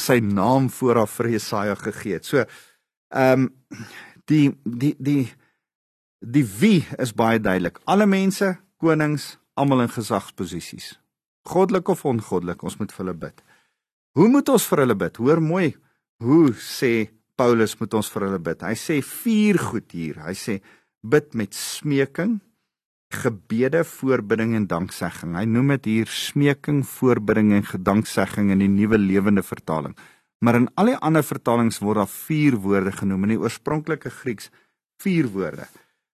sy 0.02 0.20
naam 0.26 0.72
vooraf 0.74 1.20
vir 1.20 1.36
Jesaja 1.36 1.76
gegee 1.76 2.18
het. 2.18 2.26
So 2.26 2.46
ehm 3.14 3.46
um, 3.46 3.50
die 4.26 4.50
die 4.64 4.96
die 4.98 5.24
Die 6.24 6.46
wie 6.60 6.86
is 7.04 7.12
baie 7.12 7.40
duidelik. 7.40 7.82
Alle 7.84 8.06
mense, 8.08 8.56
konings, 8.80 9.36
almal 9.60 9.84
in 9.84 9.92
gesagsposisies. 9.92 10.94
Goddelik 11.44 11.90
of 11.92 12.06
ongoddelik, 12.08 12.64
ons 12.64 12.78
moet 12.80 12.94
vir 12.96 13.04
hulle 13.04 13.16
bid. 13.26 13.42
Hoe 14.16 14.30
moet 14.32 14.50
ons 14.54 14.68
vir 14.70 14.84
hulle 14.86 14.96
bid? 14.96 15.20
Hoor 15.20 15.42
mooi. 15.44 15.74
Hoe 16.24 16.54
sê 16.56 17.12
Paulus 17.40 17.76
moet 17.80 17.94
ons 17.98 18.10
vir 18.14 18.28
hulle 18.28 18.40
bid? 18.44 18.64
Hy 18.66 18.74
sê 18.78 19.00
vier 19.06 19.60
goed 19.62 19.94
hier. 19.96 20.20
Hy 20.26 20.34
sê 20.38 20.58
bid 21.04 21.34
met 21.38 21.56
smeking, 21.58 22.38
gebede, 23.14 23.84
voorbidding 23.86 24.56
en 24.58 24.68
danksegging. 24.70 25.36
Hy 25.38 25.46
noem 25.50 25.76
dit 25.76 25.92
hier 25.92 26.10
smeking, 26.10 26.82
voorbidding 26.88 27.54
en 27.58 27.66
gedanksegging 27.68 28.52
in 28.54 28.64
die 28.64 28.72
nuwe 28.72 29.02
lewende 29.02 29.44
vertaling. 29.46 29.96
Maar 30.44 30.60
in 30.60 30.68
al 30.80 30.94
die 30.94 31.00
ander 31.00 31.24
vertalings 31.26 31.80
word 31.82 32.02
daar 32.02 32.12
vier 32.12 32.58
woorde 32.62 32.92
genoem 32.96 33.28
in 33.28 33.36
die 33.36 33.42
oorspronklike 33.42 34.12
Grieks, 34.12 34.50
vier 35.02 35.30
woorde 35.32 35.70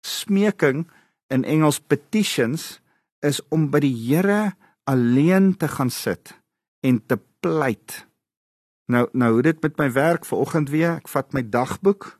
smeking 0.04 0.84
in 1.32 1.44
Engels 1.44 1.80
petitions 1.80 2.78
is 3.24 3.40
om 3.54 3.70
by 3.72 3.80
die 3.84 3.94
Here 3.96 4.54
alleen 4.88 5.54
te 5.56 5.68
gaan 5.72 5.90
sit 5.90 6.34
en 6.84 7.00
te 7.00 7.16
pleit. 7.40 8.04
Nou 8.86 9.08
nou 9.12 9.32
hoe 9.32 9.42
dit 9.42 9.62
met 9.62 9.78
my 9.80 9.92
werk 9.92 10.26
vanoggend 10.28 10.70
weer, 10.70 10.98
ek 11.00 11.08
vat 11.08 11.32
my 11.32 11.42
dagboek 11.48 12.10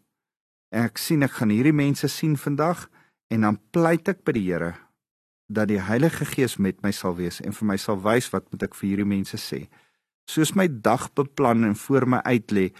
en 0.72 0.88
ek 0.88 0.98
sien 0.98 1.22
ek 1.22 1.36
gaan 1.38 1.52
hierdie 1.52 1.76
mense 1.76 2.08
sien 2.08 2.38
vandag 2.40 2.86
en 3.28 3.44
dan 3.44 3.60
pleit 3.74 4.08
ek 4.08 4.24
by 4.24 4.32
die 4.36 4.46
Here 4.48 4.72
dat 5.52 5.68
die 5.68 5.82
Heilige 5.84 6.24
Gees 6.24 6.56
met 6.56 6.80
my 6.82 6.90
sal 6.92 7.18
wees 7.18 7.42
en 7.44 7.52
vir 7.52 7.68
my 7.68 7.76
sal 7.76 8.00
wys 8.00 8.30
wat 8.32 8.48
moet 8.50 8.64
ek 8.64 8.76
vir 8.78 8.88
hierdie 8.88 9.10
mense 9.10 9.36
sê. 9.36 9.66
Soos 10.24 10.54
my 10.56 10.66
dag 10.68 11.10
beplan 11.12 11.66
en 11.68 11.76
voor 11.76 12.08
my 12.08 12.22
uitlê, 12.24 12.70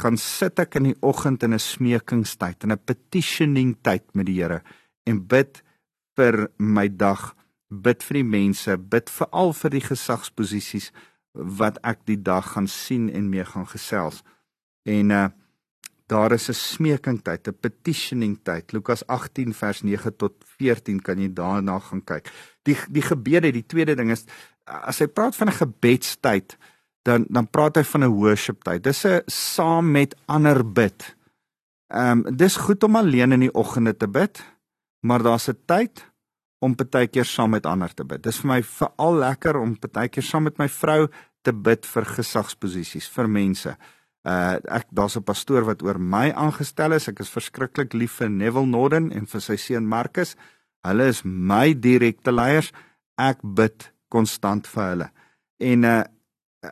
gaan 0.00 0.16
sit 0.18 0.58
ek 0.58 0.80
in 0.80 0.88
die 0.90 0.96
oggend 1.04 1.44
in 1.46 1.54
'n 1.54 1.62
smekingstyd, 1.62 2.64
in 2.64 2.72
'n 2.72 2.84
petitioning 2.84 3.76
tyd 3.82 4.02
met 4.14 4.26
die 4.26 4.40
Here 4.40 4.62
en 5.06 5.26
bid 5.26 5.62
vir 6.16 6.48
my 6.58 6.88
dag, 6.88 7.36
bid 7.70 8.02
vir 8.02 8.14
die 8.14 8.30
mense, 8.38 8.76
bid 8.76 9.10
veral 9.10 9.52
vir 9.52 9.70
die 9.70 9.80
gesagsposisies 9.80 10.90
wat 11.36 11.78
ek 11.84 12.04
die 12.08 12.22
dag 12.22 12.52
gaan 12.52 12.68
sien 12.68 13.10
en 13.12 13.28
mee 13.28 13.44
gaan 13.44 13.66
gesels. 13.66 14.22
En 14.84 15.10
uh 15.10 15.26
daar 16.06 16.32
is 16.32 16.48
'n 16.48 16.52
smekingtyd, 16.52 17.48
'n 17.48 17.58
petitioning 17.60 18.38
tyd. 18.42 18.72
Lukas 18.72 19.06
18 19.06 19.54
vers 19.54 19.82
9 19.82 20.16
tot 20.16 20.32
14 20.56 21.02
kan 21.02 21.18
jy 21.18 21.32
daarna 21.32 21.78
gaan 21.78 22.04
kyk. 22.04 22.30
Die 22.62 22.76
die 22.88 23.02
gebede, 23.02 23.50
die 23.52 23.66
tweede 23.66 23.94
ding 23.94 24.10
is 24.10 24.24
as 24.64 24.98
hy 24.98 25.06
praat 25.06 25.36
van 25.36 25.48
'n 25.48 25.52
gebedstyd, 25.52 26.56
dan 27.02 27.26
dan 27.28 27.50
praat 27.50 27.76
hy 27.76 27.84
van 27.84 28.04
'n 28.04 28.14
worship 28.14 28.62
tyd. 28.62 28.84
Dis 28.84 29.04
'n 29.04 29.22
saam 29.26 29.90
met 29.90 30.16
ander 30.26 30.72
bid. 30.72 31.16
Ehm 31.88 32.26
um, 32.26 32.36
dis 32.36 32.56
goed 32.56 32.82
om 32.82 32.96
alleen 32.96 33.32
in 33.32 33.40
die 33.40 33.54
oggende 33.54 33.96
te 33.96 34.08
bid, 34.08 34.44
maar 35.00 35.22
daar's 35.22 35.48
'n 35.48 35.58
tyd 35.66 36.06
om 36.64 36.74
partykeer 36.74 37.26
saam 37.28 37.50
met 37.50 37.66
ander 37.66 37.92
te 37.94 38.04
bid. 38.04 38.22
Dis 38.24 38.40
vir 38.42 38.50
my 38.54 38.62
veral 38.62 39.20
lekker 39.20 39.58
om 39.60 39.76
partykeer 39.80 40.24
saam 40.24 40.46
met 40.48 40.58
my 40.58 40.68
vrou 40.72 41.06
te 41.44 41.52
bid 41.52 41.86
vir 41.86 42.08
gesagsposisies, 42.16 43.08
vir 43.12 43.28
mense. 43.30 43.76
Uh 44.26 44.56
ek 44.78 44.88
daar's 44.90 45.16
'n 45.16 45.22
pastoor 45.22 45.64
wat 45.64 45.82
oor 45.82 45.98
my 45.98 46.32
aangestel 46.32 46.92
is. 46.92 47.08
Ek 47.08 47.20
is 47.20 47.30
verskriklik 47.30 47.94
lief 47.94 48.18
vir 48.18 48.30
Neville 48.30 48.66
Norden 48.66 49.12
en 49.12 49.26
vir 49.26 49.40
sy 49.40 49.56
seun 49.56 49.86
Marcus. 49.86 50.36
Hulle 50.84 51.06
is 51.06 51.22
my 51.24 51.74
direkte 51.74 52.32
leiers. 52.32 52.72
Ek 53.18 53.38
bid 53.42 53.92
konstant 54.08 54.66
vir 54.66 54.84
hulle. 54.90 55.10
En 55.60 55.84
uh 55.84 56.04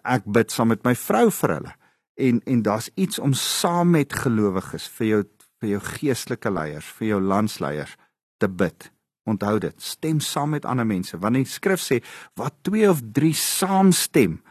ek 0.04 0.24
bid 0.26 0.50
saam 0.50 0.68
met 0.68 0.84
my 0.84 0.94
vrou 0.94 1.30
vir 1.30 1.54
hulle. 1.54 1.74
En 2.16 2.40
en 2.46 2.62
daar's 2.62 2.90
iets 2.96 3.18
om 3.18 3.32
saam 3.32 3.90
met 3.90 4.12
gelowiges 4.12 4.88
vir 4.88 5.06
jou 5.06 5.22
vir 5.60 5.70
jou 5.70 5.80
geestelike 5.80 6.50
leiers, 6.50 6.84
vir 6.98 7.08
jou 7.08 7.20
landsleiers 7.20 7.96
te 8.38 8.48
bid. 8.48 8.93
Onthou 9.24 9.58
dit, 9.58 9.74
stem 9.80 10.20
saam 10.20 10.50
met 10.50 10.66
ander 10.68 10.86
mense. 10.86 11.18
Wanneer 11.18 11.46
die 11.46 11.52
skrif 11.52 11.80
sê 11.80 12.00
wat 12.36 12.60
2 12.68 12.88
of 12.90 13.00
3 13.16 13.32
saamstem, 13.32 14.42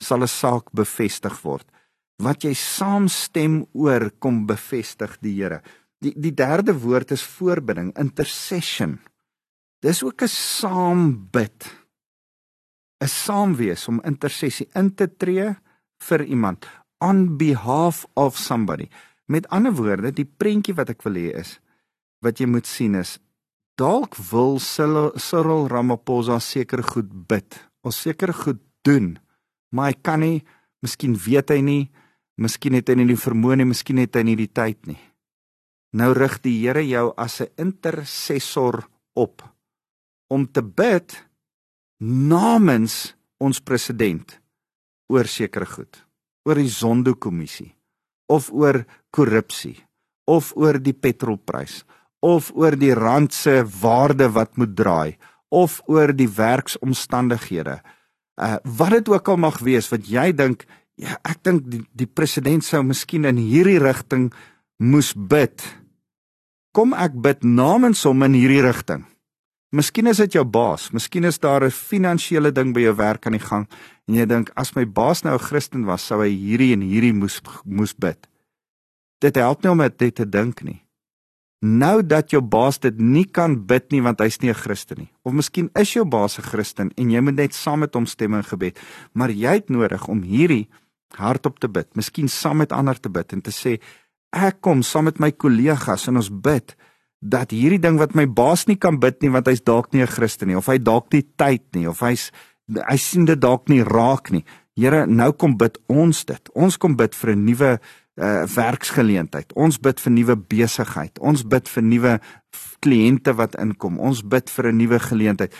sal 0.00 0.22
'n 0.22 0.28
saak 0.28 0.72
bevestig 0.72 1.42
word. 1.42 1.66
Wat 2.18 2.44
jy 2.44 2.54
saamstem 2.54 3.66
oor 3.72 4.10
kom 4.18 4.46
bevestig 4.46 5.18
die 5.20 5.34
Here. 5.34 5.62
Die 6.00 6.14
die 6.16 6.34
derde 6.34 6.72
woord 6.72 7.10
is 7.10 7.22
voorbidding, 7.22 7.92
intercession. 7.98 9.00
Dis 9.80 10.02
ook 10.02 10.22
'n 10.22 10.28
saam 10.28 11.28
bid 11.30 11.82
is 13.02 13.24
saam 13.24 13.56
wees 13.58 13.88
om 13.88 14.00
intersessie 14.06 14.68
in 14.78 14.94
te 14.94 15.08
tree 15.18 15.50
vir 16.08 16.24
iemand 16.24 16.68
on 17.02 17.36
behalf 17.38 18.04
of 18.14 18.38
somebody. 18.38 18.88
Met 19.26 19.48
ander 19.50 19.74
woorde, 19.74 20.12
die 20.14 20.26
prentjie 20.26 20.74
wat 20.74 20.92
ek 20.94 21.02
wil 21.06 21.18
hê 21.18 21.32
is 21.42 21.58
wat 22.22 22.38
jy 22.38 22.46
moet 22.46 22.68
sien 22.70 22.94
is 22.94 23.16
dalk 23.78 24.16
wil 24.30 24.58
Cyril 24.60 25.68
Ramaphosa 25.70 26.38
seker 26.40 26.82
goed 26.82 27.10
bid 27.28 27.58
of 27.82 27.94
seker 27.94 28.32
goed 28.32 28.60
doen, 28.86 29.16
maar 29.72 29.90
hy 29.90 29.96
kan 30.04 30.22
nie, 30.22 30.42
miskien 30.82 31.16
weet 31.16 31.50
hy 31.50 31.60
nie, 31.64 31.82
miskien 32.38 32.76
het 32.76 32.90
hy 32.90 32.98
nie 33.00 33.08
die 33.10 33.18
vermoë 33.18 33.60
nie, 33.60 33.68
miskien 33.72 34.00
het 34.02 34.16
hy 34.18 34.24
nie 34.26 34.38
die 34.38 34.50
tyd 34.50 34.80
nie. 34.90 35.00
Nou 35.92 36.12
rig 36.16 36.38
die 36.44 36.56
Here 36.62 36.82
jou 36.82 37.12
as 37.16 37.40
'n 37.40 37.52
intercessor 37.58 38.88
op 39.14 39.42
om 40.30 40.46
te 40.46 40.62
bid 40.62 41.28
namens 42.00 43.14
ons 43.38 43.60
president 43.60 44.40
oor 45.08 45.26
sekere 45.26 45.66
goed, 45.66 46.06
oor 46.48 46.54
die 46.54 46.68
Zondo-kommissie 46.68 47.74
of 48.28 48.50
oor 48.52 48.86
korrupsie 49.10 49.76
of 50.24 50.56
oor 50.56 50.78
die 50.78 50.94
petrolprys 50.94 51.84
of 52.22 52.52
oor 52.54 52.76
die 52.78 52.94
rand 52.94 53.34
se 53.34 53.60
waarde 53.82 54.30
wat 54.32 54.56
moet 54.56 54.76
draai 54.78 55.16
of 55.52 55.80
oor 55.90 56.14
die 56.16 56.30
werksomstandighede. 56.30 57.80
Uh 58.40 58.56
wat 58.78 58.96
dit 58.96 59.08
ook 59.12 59.28
al 59.28 59.40
mag 59.42 59.58
wees 59.60 59.90
wat 59.92 60.06
jy 60.08 60.30
dink, 60.32 60.64
ja, 60.96 61.18
ek 61.28 61.42
dink 61.44 61.66
die, 61.68 61.82
die 61.92 62.08
president 62.08 62.64
sou 62.64 62.80
miskien 62.86 63.26
in 63.28 63.40
hierdie 63.42 63.80
rigting 63.82 64.30
moes 64.78 65.12
bid. 65.14 65.60
Kom 66.72 66.94
ek 66.94 67.18
bid 67.18 67.42
namens 67.44 68.06
hom 68.08 68.22
in 68.24 68.38
hierdie 68.38 68.62
rigting. 68.64 69.04
Miskien 69.72 70.08
is 70.08 70.20
dit 70.20 70.36
jou 70.36 70.44
baas, 70.44 70.90
miskien 70.92 71.24
is 71.24 71.40
daar 71.40 71.64
'n 71.64 71.70
finansiële 71.70 72.52
ding 72.52 72.72
by 72.74 72.80
jou 72.80 72.96
werk 72.96 73.26
aan 73.26 73.38
die 73.38 73.46
gang 73.50 73.66
en 74.08 74.14
jy 74.14 74.26
dink 74.26 74.50
as 74.56 74.76
my 74.76 74.84
baas 74.84 75.24
nou 75.24 75.34
'n 75.34 75.46
Christen 75.48 75.84
was, 75.84 76.06
sou 76.06 76.20
hy 76.22 76.30
hierdie 76.30 76.72
en 76.72 76.80
hierdie 76.80 77.12
moes 77.12 77.40
moes 77.64 77.94
bid. 77.94 78.28
Dit 79.20 79.36
help 79.36 79.62
nie 79.62 79.70
om 79.70 79.78
dit 79.78 80.14
te 80.14 80.28
dink 80.28 80.62
nie 80.62 80.82
nou 81.62 82.02
dat 82.02 82.32
jou 82.34 82.42
baas 82.42 82.80
dit 82.82 82.98
nie 82.98 83.24
kan 83.24 83.54
bid 83.66 83.92
nie 83.94 84.02
want 84.02 84.20
hy's 84.20 84.40
nie 84.42 84.50
'n 84.50 84.54
Christen 84.54 84.98
nie. 84.98 85.10
Of 85.22 85.32
miskien 85.32 85.70
is 85.74 85.92
jou 85.94 86.04
baas 86.04 86.38
'n 86.38 86.42
Christen 86.42 86.90
en 86.96 87.10
jy 87.10 87.20
moet 87.20 87.36
net 87.36 87.54
saam 87.54 87.80
met 87.80 87.94
hom 87.94 88.06
stem 88.06 88.34
in 88.34 88.42
gebed, 88.42 88.78
maar 89.14 89.30
jy 89.30 89.54
het 89.54 89.68
nodig 89.70 90.08
om 90.08 90.22
hierdie 90.22 90.68
hardop 91.16 91.58
te 91.58 91.68
bid, 91.68 91.96
miskien 91.96 92.28
saam 92.28 92.56
met 92.56 92.72
ander 92.72 93.00
te 93.00 93.08
bid 93.08 93.32
en 93.32 93.40
te 93.40 93.50
sê 93.50 93.80
ek 94.32 94.60
kom 94.60 94.82
saam 94.82 95.04
met 95.04 95.18
my 95.18 95.30
kollegas 95.30 96.08
en 96.08 96.16
ons 96.16 96.30
bid 96.30 96.74
dat 97.20 97.50
hierdie 97.50 97.80
ding 97.80 97.98
wat 97.98 98.14
my 98.14 98.26
baas 98.26 98.66
nie 98.66 98.76
kan 98.76 98.98
bid 98.98 99.22
nie 99.22 99.30
want 99.30 99.46
hy's 99.46 99.62
dalk 99.62 99.92
nie 99.92 100.02
'n 100.02 100.06
Christen 100.06 100.48
nie 100.48 100.56
of 100.56 100.66
hy 100.66 100.78
dalk 100.78 101.12
nie 101.12 101.22
tyd 101.36 101.62
nie 101.74 101.86
of 101.86 102.00
hy's 102.00 102.32
hy 102.88 102.96
sien 102.96 103.24
dit 103.24 103.40
dalk 103.40 103.68
nie 103.68 103.82
raak 103.82 104.30
nie. 104.30 104.44
Here, 104.76 105.06
nou 105.06 105.32
kom 105.32 105.58
bid 105.58 105.76
ons 105.92 106.24
dit. 106.24 106.50
Ons 106.54 106.78
kom 106.78 106.96
bid 106.96 107.14
vir 107.14 107.30
'n 107.36 107.44
nuwe 107.44 107.80
uh 108.20 108.44
werksgeleentheid. 108.44 109.52
Ons 109.56 109.78
bid 109.80 110.00
vir 110.00 110.12
nuwe 110.12 110.36
besigheid. 110.36 111.18
Ons 111.18 111.46
bid 111.48 111.68
vir 111.68 111.82
nuwe 111.82 112.18
kliënte 112.84 113.32
wat 113.38 113.56
inkom. 113.60 113.98
Ons 114.00 114.22
bid 114.22 114.50
vir 114.50 114.72
'n 114.72 114.76
nuwe 114.76 114.98
geleentheid. 114.98 115.54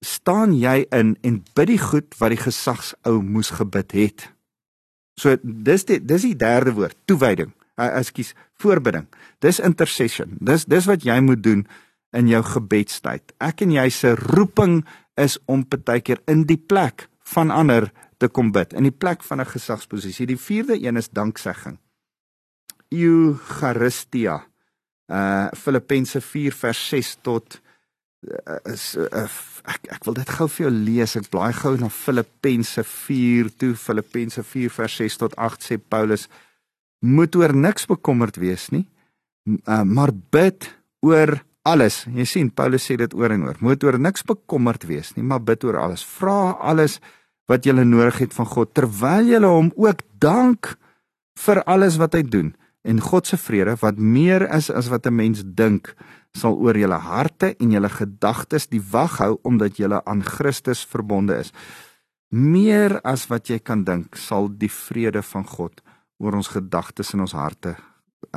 Staan 0.00 0.54
jy 0.56 0.86
in 0.90 1.16
en 1.22 1.44
bid 1.54 1.66
die 1.66 1.78
goed 1.78 2.14
wat 2.18 2.30
die 2.30 2.40
gesagsou 2.40 3.22
moes 3.22 3.50
gebid 3.50 3.92
het. 3.92 4.32
So 5.16 5.36
dis 5.42 5.84
die 5.84 6.00
dis 6.04 6.22
die 6.22 6.36
derde 6.36 6.72
woord, 6.72 6.96
toewyding. 7.04 7.52
Uh, 7.76 7.98
ekskuus, 7.98 8.34
voorbidding. 8.60 9.06
Dis 9.38 9.60
intercession. 9.60 10.36
Dis 10.40 10.64
dis 10.64 10.86
wat 10.86 11.02
jy 11.02 11.20
moet 11.20 11.42
doen 11.42 11.66
in 12.12 12.28
jou 12.28 12.42
gebedstyd. 12.42 13.32
Ek 13.38 13.60
en 13.60 13.70
jy 13.70 13.88
se 13.88 14.14
roeping 14.14 14.84
is 15.16 15.38
om 15.46 15.64
partykeer 15.64 16.20
in 16.26 16.44
die 16.48 16.58
plek 16.58 17.08
van 17.34 17.50
ander 17.50 17.90
te 18.18 18.28
kom 18.28 18.52
bid, 18.52 18.72
in 18.72 18.84
die 18.84 18.96
plek 18.96 19.22
van 19.22 19.40
'n 19.40 19.46
gesagsposisie. 19.46 20.26
Die 20.26 20.40
vierde 20.40 20.76
een 20.82 20.96
is 20.96 21.08
danksegging. 21.08 21.78
Eucharistia. 22.90 24.40
Uh 25.10 25.48
Filippense 25.58 26.20
4 26.20 26.54
vers 26.54 26.88
6 26.88 27.16
tot 27.22 27.58
uh, 28.28 28.58
is 28.70 28.94
uh, 28.98 29.26
ek 29.70 29.90
ek 29.96 30.06
wil 30.06 30.16
dit 30.18 30.30
gou 30.38 30.48
vir 30.48 30.66
jou 30.66 30.72
lees. 30.74 31.16
Ek 31.18 31.30
blaai 31.32 31.52
gou 31.56 31.74
na 31.80 31.90
Filippense 31.90 32.84
4 32.86 33.50
toe. 33.58 33.74
Filippense 33.74 34.42
4 34.46 34.74
vers 34.78 34.96
6 35.02 35.20
tot 35.24 35.36
8 35.38 35.66
sê 35.66 35.78
Paulus 35.78 36.28
moet 37.00 37.36
oor 37.36 37.54
niks 37.56 37.88
bekommerd 37.90 38.38
wees 38.42 38.68
nie. 38.74 38.84
Uh, 39.66 39.82
maar 39.82 40.12
bid 40.12 40.68
oor 41.06 41.40
alles. 41.66 42.04
Jy 42.10 42.26
sien 42.28 42.50
Paulus 42.50 42.86
sê 42.86 42.96
dit 43.00 43.14
oor 43.16 43.32
en 43.34 43.48
oor. 43.48 43.58
Moet 43.64 43.82
oor 43.84 43.98
niks 43.98 44.26
bekommerd 44.26 44.86
wees 44.88 45.14
nie, 45.16 45.24
maar 45.26 45.42
bid 45.42 45.64
oor 45.64 45.80
alles. 45.80 46.04
Vra 46.04 46.54
alles 46.60 46.98
wat 47.50 47.66
jy 47.66 47.74
nodig 47.82 48.20
het 48.22 48.36
van 48.36 48.46
God 48.46 48.74
terwyl 48.78 49.26
jy 49.26 49.40
hom 49.42 49.72
ook 49.74 50.04
dank 50.22 50.76
vir 51.40 51.62
alles 51.66 51.98
wat 51.98 52.14
hy 52.14 52.22
doen 52.22 52.52
en 52.82 53.00
God 53.00 53.26
se 53.26 53.36
vrede 53.36 53.76
wat 53.80 53.98
meer 53.98 54.46
is 54.54 54.70
as 54.70 54.88
wat 54.88 55.06
'n 55.06 55.14
mens 55.14 55.42
dink 55.44 55.94
sal 56.32 56.54
oor 56.54 56.76
julle 56.76 56.98
harte 56.98 57.54
en 57.58 57.70
julle 57.70 57.88
gedagtes 57.88 58.66
die 58.66 58.82
wag 58.90 59.18
hou 59.18 59.38
omdat 59.42 59.76
julle 59.76 60.04
aan 60.04 60.22
Christus 60.22 60.84
verbonde 60.84 61.38
is. 61.38 61.52
Meer 62.30 63.00
as 63.02 63.26
wat 63.26 63.48
jy 63.50 63.58
kan 63.58 63.84
dink 63.84 64.16
sal 64.16 64.48
die 64.48 64.70
vrede 64.70 65.22
van 65.22 65.44
God 65.44 65.82
oor 66.18 66.36
ons 66.38 66.48
gedagtes 66.48 67.14
en 67.14 67.20
ons 67.20 67.32
harte 67.32 67.76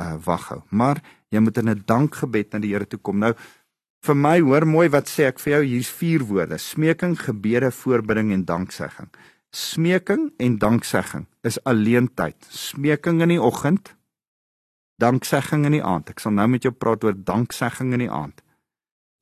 uh, 0.00 0.16
wag 0.24 0.48
hou. 0.48 0.62
Maar 0.70 1.02
jy 1.30 1.40
moet 1.40 1.58
in 1.58 1.70
'n 1.70 1.82
dankgebed 1.86 2.52
na 2.52 2.58
die 2.58 2.72
Here 2.72 2.86
toe 2.86 2.98
kom. 2.98 3.18
Nou 3.18 3.34
vir 4.04 4.14
my 4.14 4.40
hoor 4.40 4.66
mooi 4.66 4.88
wat 4.88 5.08
sê 5.08 5.28
ek 5.28 5.38
vir 5.38 5.52
jou 5.52 5.62
hier's 5.64 5.88
vier 5.88 6.24
woorde: 6.24 6.58
smeking, 6.58 7.16
gebede, 7.16 7.70
voorbidding 7.70 8.32
en 8.32 8.44
danksegging. 8.44 9.08
Smeking 9.50 10.32
en 10.38 10.58
danksegging 10.58 11.26
is 11.42 11.58
alleen 11.64 12.08
tyd. 12.14 12.36
Smeking 12.50 13.22
in 13.22 13.28
die 13.28 13.40
oggend, 13.40 13.94
danksegging 15.02 15.64
in 15.66 15.78
die 15.78 15.84
aand. 15.84 16.10
Ek 16.10 16.22
sal 16.22 16.34
nou 16.36 16.46
met 16.50 16.64
jou 16.64 16.72
praat 16.72 17.04
oor 17.04 17.16
danksegging 17.16 17.92
in 17.96 18.06
die 18.06 18.10
aand. 18.10 18.42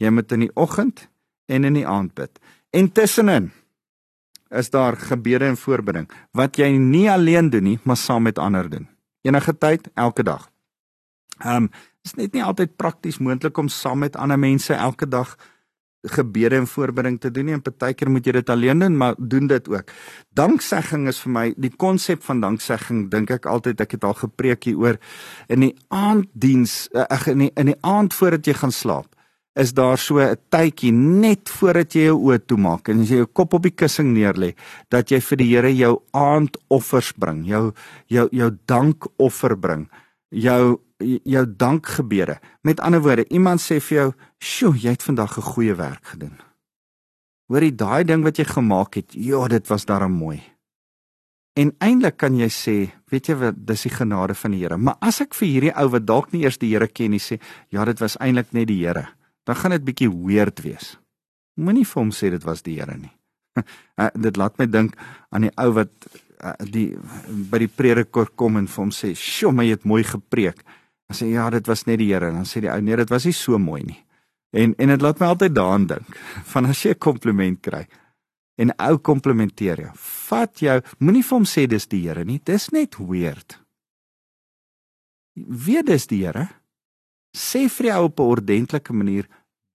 Jy 0.03 0.11
moet 0.11 0.33
in 0.33 0.47
die 0.47 0.55
oggend 0.59 1.07
en 1.53 1.65
in 1.65 1.77
die 1.79 1.87
aand 1.89 2.15
bid. 2.19 2.41
En 2.73 2.91
tussenin 2.93 3.51
is 4.53 4.71
daar 4.71 4.97
gebede 4.97 5.49
en 5.49 5.57
voorbidding 5.57 6.11
wat 6.37 6.59
jy 6.61 6.75
nie 6.77 7.09
alleen 7.11 7.51
doen 7.51 7.65
nie, 7.65 7.79
maar 7.83 7.97
saam 7.97 8.29
met 8.29 8.39
ander 8.39 8.69
doen. 8.71 8.89
Enige 9.23 9.55
tyd, 9.59 9.89
elke 9.95 10.23
dag. 10.23 10.49
Ehm, 11.39 11.65
um, 11.65 11.71
is 12.03 12.17
net 12.19 12.33
nie 12.35 12.43
altyd 12.43 12.77
prakties 12.77 13.21
moontlik 13.23 13.59
om 13.59 13.69
saam 13.71 14.03
met 14.03 14.17
ander 14.19 14.39
mense 14.39 14.75
elke 14.75 15.07
dag 15.09 15.37
gebede 16.03 16.57
en 16.57 16.67
voorbereiding 16.67 17.21
te 17.21 17.31
doen 17.31 17.47
nie 17.47 17.55
en 17.55 17.63
partykeer 17.63 18.11
moet 18.11 18.27
jy 18.27 18.33
dit 18.33 18.51
alleen 18.51 18.83
doen 18.83 18.97
maar 18.97 19.15
doen 19.19 19.47
dit 19.47 19.69
ook. 19.69 19.91
Danksegging 20.35 21.09
is 21.09 21.21
vir 21.23 21.33
my 21.33 21.47
die 21.57 21.71
konsep 21.71 22.23
van 22.27 22.43
danksegging 22.43 23.09
dink 23.11 23.31
ek 23.31 23.47
altyd 23.47 23.81
ek 23.81 23.97
het 23.99 24.05
al 24.05 24.19
gepreek 24.19 24.65
hieroor 24.67 24.99
in 25.49 25.69
die 25.69 25.75
aanddiens 25.89 26.89
eh, 26.95 27.07
ag 27.07 27.29
in 27.31 27.47
die 27.47 27.53
in 27.57 27.73
die 27.73 27.81
aand 27.87 28.15
voordat 28.15 28.47
jy 28.47 28.59
gaan 28.59 28.75
slaap 28.75 29.13
is 29.55 29.75
daar 29.75 29.99
so 29.99 30.19
'n 30.19 30.37
tydjie 30.51 30.93
net 30.93 31.49
voordat 31.49 31.95
jy 31.95 32.05
jou 32.09 32.19
oë 32.19 32.47
toemaak 32.47 32.89
en 32.89 33.01
as 33.01 33.11
jy 33.11 33.17
jou 33.17 33.27
kop 33.27 33.55
op 33.55 33.63
die 33.63 33.77
kussing 33.77 34.15
neerlê 34.15 34.55
dat 34.89 35.11
jy 35.11 35.21
vir 35.21 35.37
die 35.37 35.51
Here 35.53 35.75
jou 35.75 36.03
aandoffers 36.13 37.13
bring 37.13 37.45
jou 37.45 37.73
jou 38.09 38.29
jou 38.33 38.51
dankoffer 38.67 39.57
bring 39.57 39.89
jou 40.31 40.81
jou 41.25 41.45
dankgebede. 41.57 42.39
Met 42.63 42.81
ander 42.81 43.03
woorde, 43.03 43.29
iemand 43.29 43.61
sê 43.61 43.81
vir 43.81 43.99
jou, 43.99 44.13
"Sjoe, 44.39 44.79
jy 44.79 44.91
het 44.91 45.03
vandag 45.03 45.37
'n 45.39 45.43
goeie 45.43 45.75
werk 45.75 46.07
gedoen." 46.07 46.39
Hoorie, 47.47 47.75
daai 47.75 48.05
ding 48.05 48.23
wat 48.23 48.37
jy 48.37 48.45
gemaak 48.45 48.95
het, 48.95 49.13
ja, 49.13 49.49
dit 49.49 49.67
was 49.69 49.85
darem 49.85 50.13
mooi. 50.13 50.43
En 51.53 51.75
eintlik 51.85 52.17
kan 52.17 52.33
jy 52.33 52.49
sê, 52.49 52.77
weet 53.13 53.29
jy 53.29 53.35
wat, 53.37 53.59
dis 53.69 53.83
die 53.83 53.93
genade 53.93 54.35
van 54.35 54.55
die 54.55 54.63
Here. 54.63 54.79
Maar 54.81 54.97
as 55.05 55.21
ek 55.21 55.35
vir 55.35 55.49
hierdie 55.49 55.75
ou 55.77 55.89
wat 55.93 56.07
dalk 56.09 56.33
nie 56.33 56.47
eers 56.47 56.57
die 56.59 56.71
Here 56.73 56.89
ken 56.89 57.11
nie 57.11 57.21
sê, 57.21 57.39
"Ja, 57.69 57.85
dit 57.85 57.99
was 58.01 58.17
eintlik 58.17 58.53
net 58.53 58.69
die 58.69 58.87
Here." 58.87 59.09
Dan 59.45 59.57
gaan 59.57 59.71
dit 59.71 59.85
bietjie 59.85 60.09
weird 60.09 60.63
wees. 60.63 60.97
Moenie 61.57 61.85
vir 61.85 62.03
hom 62.03 62.11
sê 62.11 62.31
dit 62.31 62.45
was 62.45 62.63
die 62.63 62.79
Here 62.81 62.97
nie. 62.97 63.13
Eh, 63.99 64.09
dit 64.15 64.37
laat 64.37 64.57
my 64.59 64.67
dink 64.67 64.95
aan 65.29 65.43
die 65.43 65.53
ou 65.61 65.73
wat 65.73 65.91
eh, 66.41 66.55
die 66.65 66.97
by 67.29 67.59
die 67.59 67.69
prediker 67.69 68.31
kom 68.35 68.57
en 68.57 68.67
vir 68.67 68.83
hom 68.83 68.91
sê, 68.91 69.15
"Sjoe, 69.15 69.53
my 69.53 69.67
het 69.67 69.85
mooi 69.85 70.03
gepreek." 70.03 70.65
Dan 71.13 71.19
sê 71.21 71.35
ja, 71.35 71.51
dit 71.53 71.67
was 71.69 71.85
net 71.85 71.99
die 72.01 72.09
Here. 72.09 72.31
Dan 72.33 72.47
sê 72.49 72.63
die 72.65 72.71
ou 72.73 72.81
nee, 72.81 72.97
dit 72.97 73.11
was 73.13 73.27
nie 73.29 73.37
so 73.37 73.59
mooi 73.61 73.83
nie. 73.85 73.99
En 74.57 74.73
en 74.81 74.93
dit 74.95 75.03
laat 75.05 75.21
my 75.21 75.29
altyd 75.35 75.53
daaraan 75.53 75.85
dink 75.91 76.17
van 76.53 76.71
as 76.73 76.81
jy 76.85 76.95
'n 76.95 76.99
kompliment 76.99 77.61
kry 77.61 77.85
en 78.57 78.73
ou 78.79 78.97
komplimenteer 78.99 79.81
jou. 79.81 79.93
Vat 80.29 80.61
jou, 80.61 80.81
moenie 80.99 81.25
vir 81.25 81.37
hom 81.37 81.45
sê 81.45 81.67
dis 81.69 81.87
die 81.87 82.09
Here 82.09 82.25
nie. 82.25 82.41
Dis 82.45 82.71
net 82.73 82.97
weird. 82.97 83.59
Wie 85.37 85.83
dis 85.83 86.07
die 86.07 86.25
Here? 86.25 86.49
Sê 87.37 87.69
vir 87.69 87.93
jou 87.93 88.05
op 88.05 88.21
'n 88.21 88.33
ordentlike 88.33 88.93
manier 88.93 89.29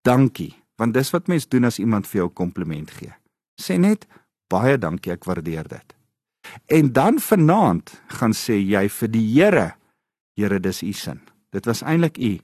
dankie, 0.04 0.56
want 0.78 0.93
dis 0.93 1.13
wat 1.13 1.28
mens 1.28 1.45
doen 1.45 1.65
as 1.65 1.80
iemand 1.80 2.08
vir 2.08 2.21
jou 2.21 2.30
'n 2.30 2.34
kompliment 2.34 2.91
gee. 2.91 3.13
Sê 3.62 3.78
net 3.78 4.08
baie 4.50 4.78
dankie, 4.78 5.12
ek 5.12 5.26
waardeer 5.26 5.67
dit. 5.67 5.93
En 6.65 6.93
dan 6.93 7.19
vanaand 7.19 8.02
gaan 8.08 8.34
sê 8.34 8.58
jy 8.58 8.89
vir 8.89 9.08
die 9.08 9.34
Here 9.34 9.78
Here, 10.38 10.60
dis 10.62 10.84
u 10.86 10.93
sin. 10.93 11.23
Dit 11.50 11.65
was 11.65 11.82
eintlik 11.82 12.17
u 12.21 12.38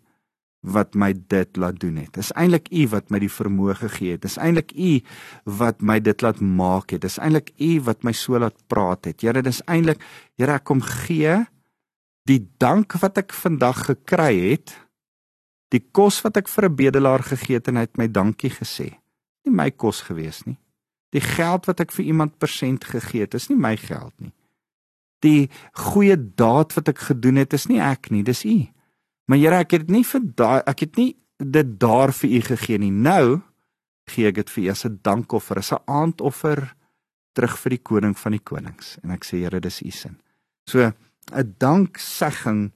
wat 0.64 0.96
my 0.96 1.12
dit 1.14 1.58
laat 1.60 1.78
doen 1.80 2.00
het. 2.00 2.14
Dis 2.16 2.32
eintlik 2.40 2.70
u 2.72 2.88
wat 2.94 3.12
my 3.12 3.20
die 3.22 3.32
vermoë 3.32 3.76
gegee 3.84 4.16
het. 4.16 4.24
Dis 4.24 4.40
eintlik 4.42 4.72
u 4.74 4.94
wat 5.60 5.84
my 5.84 6.00
dit 6.02 6.24
laat 6.24 6.40
maak 6.42 6.96
het. 6.96 7.04
Dis 7.04 7.20
eintlik 7.20 7.52
u 7.60 7.72
wat 7.86 8.06
my 8.08 8.16
so 8.16 8.40
laat 8.40 8.56
praat 8.72 9.12
het. 9.12 9.22
Here, 9.22 9.44
dis 9.46 9.62
eintlik 9.68 10.02
Here, 10.40 10.56
ek 10.56 10.66
kom 10.66 10.82
gee 10.82 11.44
die 12.26 12.40
dank 12.58 12.96
wat 13.04 13.20
ek 13.20 13.36
vandag 13.36 13.86
gekry 13.92 14.34
het. 14.56 14.74
Die 15.70 15.84
kos 15.92 16.22
wat 16.24 16.38
ek 16.40 16.48
vir 16.48 16.70
'n 16.70 16.76
bedelaar 16.76 17.24
gegee 17.24 17.60
het 17.60 17.68
en 17.68 17.76
hy 17.76 17.86
het 17.86 17.98
my 17.98 18.08
dankie 18.08 18.50
gesê. 18.50 18.96
Nie 19.46 19.54
my 19.54 19.72
kos 19.72 20.02
gewees 20.02 20.46
nie. 20.46 20.58
Die 21.12 21.22
geld 21.22 21.66
wat 21.66 21.80
ek 21.80 21.92
vir 21.92 22.06
iemand 22.06 22.40
persent 22.40 22.86
gegee 22.86 23.22
het, 23.22 23.34
is 23.34 23.50
nie 23.50 23.58
my 23.58 23.78
geld 23.78 24.14
nie 24.18 24.34
die 25.24 25.50
goeie 25.80 26.18
daad 26.18 26.76
wat 26.78 26.92
ek 26.94 27.08
gedoen 27.10 27.40
het 27.42 27.56
is 27.56 27.68
nie 27.72 27.82
ek 27.82 28.12
nie, 28.12 28.24
dis 28.24 28.44
U. 28.46 28.58
Maar 29.28 29.40
Here, 29.40 29.64
ek 29.64 29.78
het 29.78 29.88
dit 29.88 29.96
nie 29.98 30.06
vir 30.08 30.22
daai 30.38 30.62
ek 30.70 30.86
het 30.86 31.00
nie 31.00 31.16
dit 31.40 31.74
daar 31.80 32.14
vir 32.14 32.30
U 32.30 32.42
gegee 32.52 32.80
nie. 32.80 32.92
Nou 32.92 33.42
gee 34.12 34.28
ek 34.28 34.42
dit 34.42 34.50
vir 34.50 34.64
U 34.64 34.70
as 34.70 34.86
'n 34.86 35.00
dankoffer, 35.02 35.58
as 35.58 35.72
'n 35.72 35.84
aandoffer 35.88 36.76
terug 37.34 37.58
vir 37.58 37.70
die 37.70 37.84
koning 37.84 38.16
van 38.18 38.32
die 38.32 38.44
konings. 38.44 38.98
En 39.04 39.12
ek 39.12 39.26
sê 39.26 39.40
Here, 39.42 39.60
dis 39.60 39.82
U 39.82 39.92
sin. 39.92 40.18
So 40.68 40.92
'n 41.32 41.56
danksegging 41.58 42.72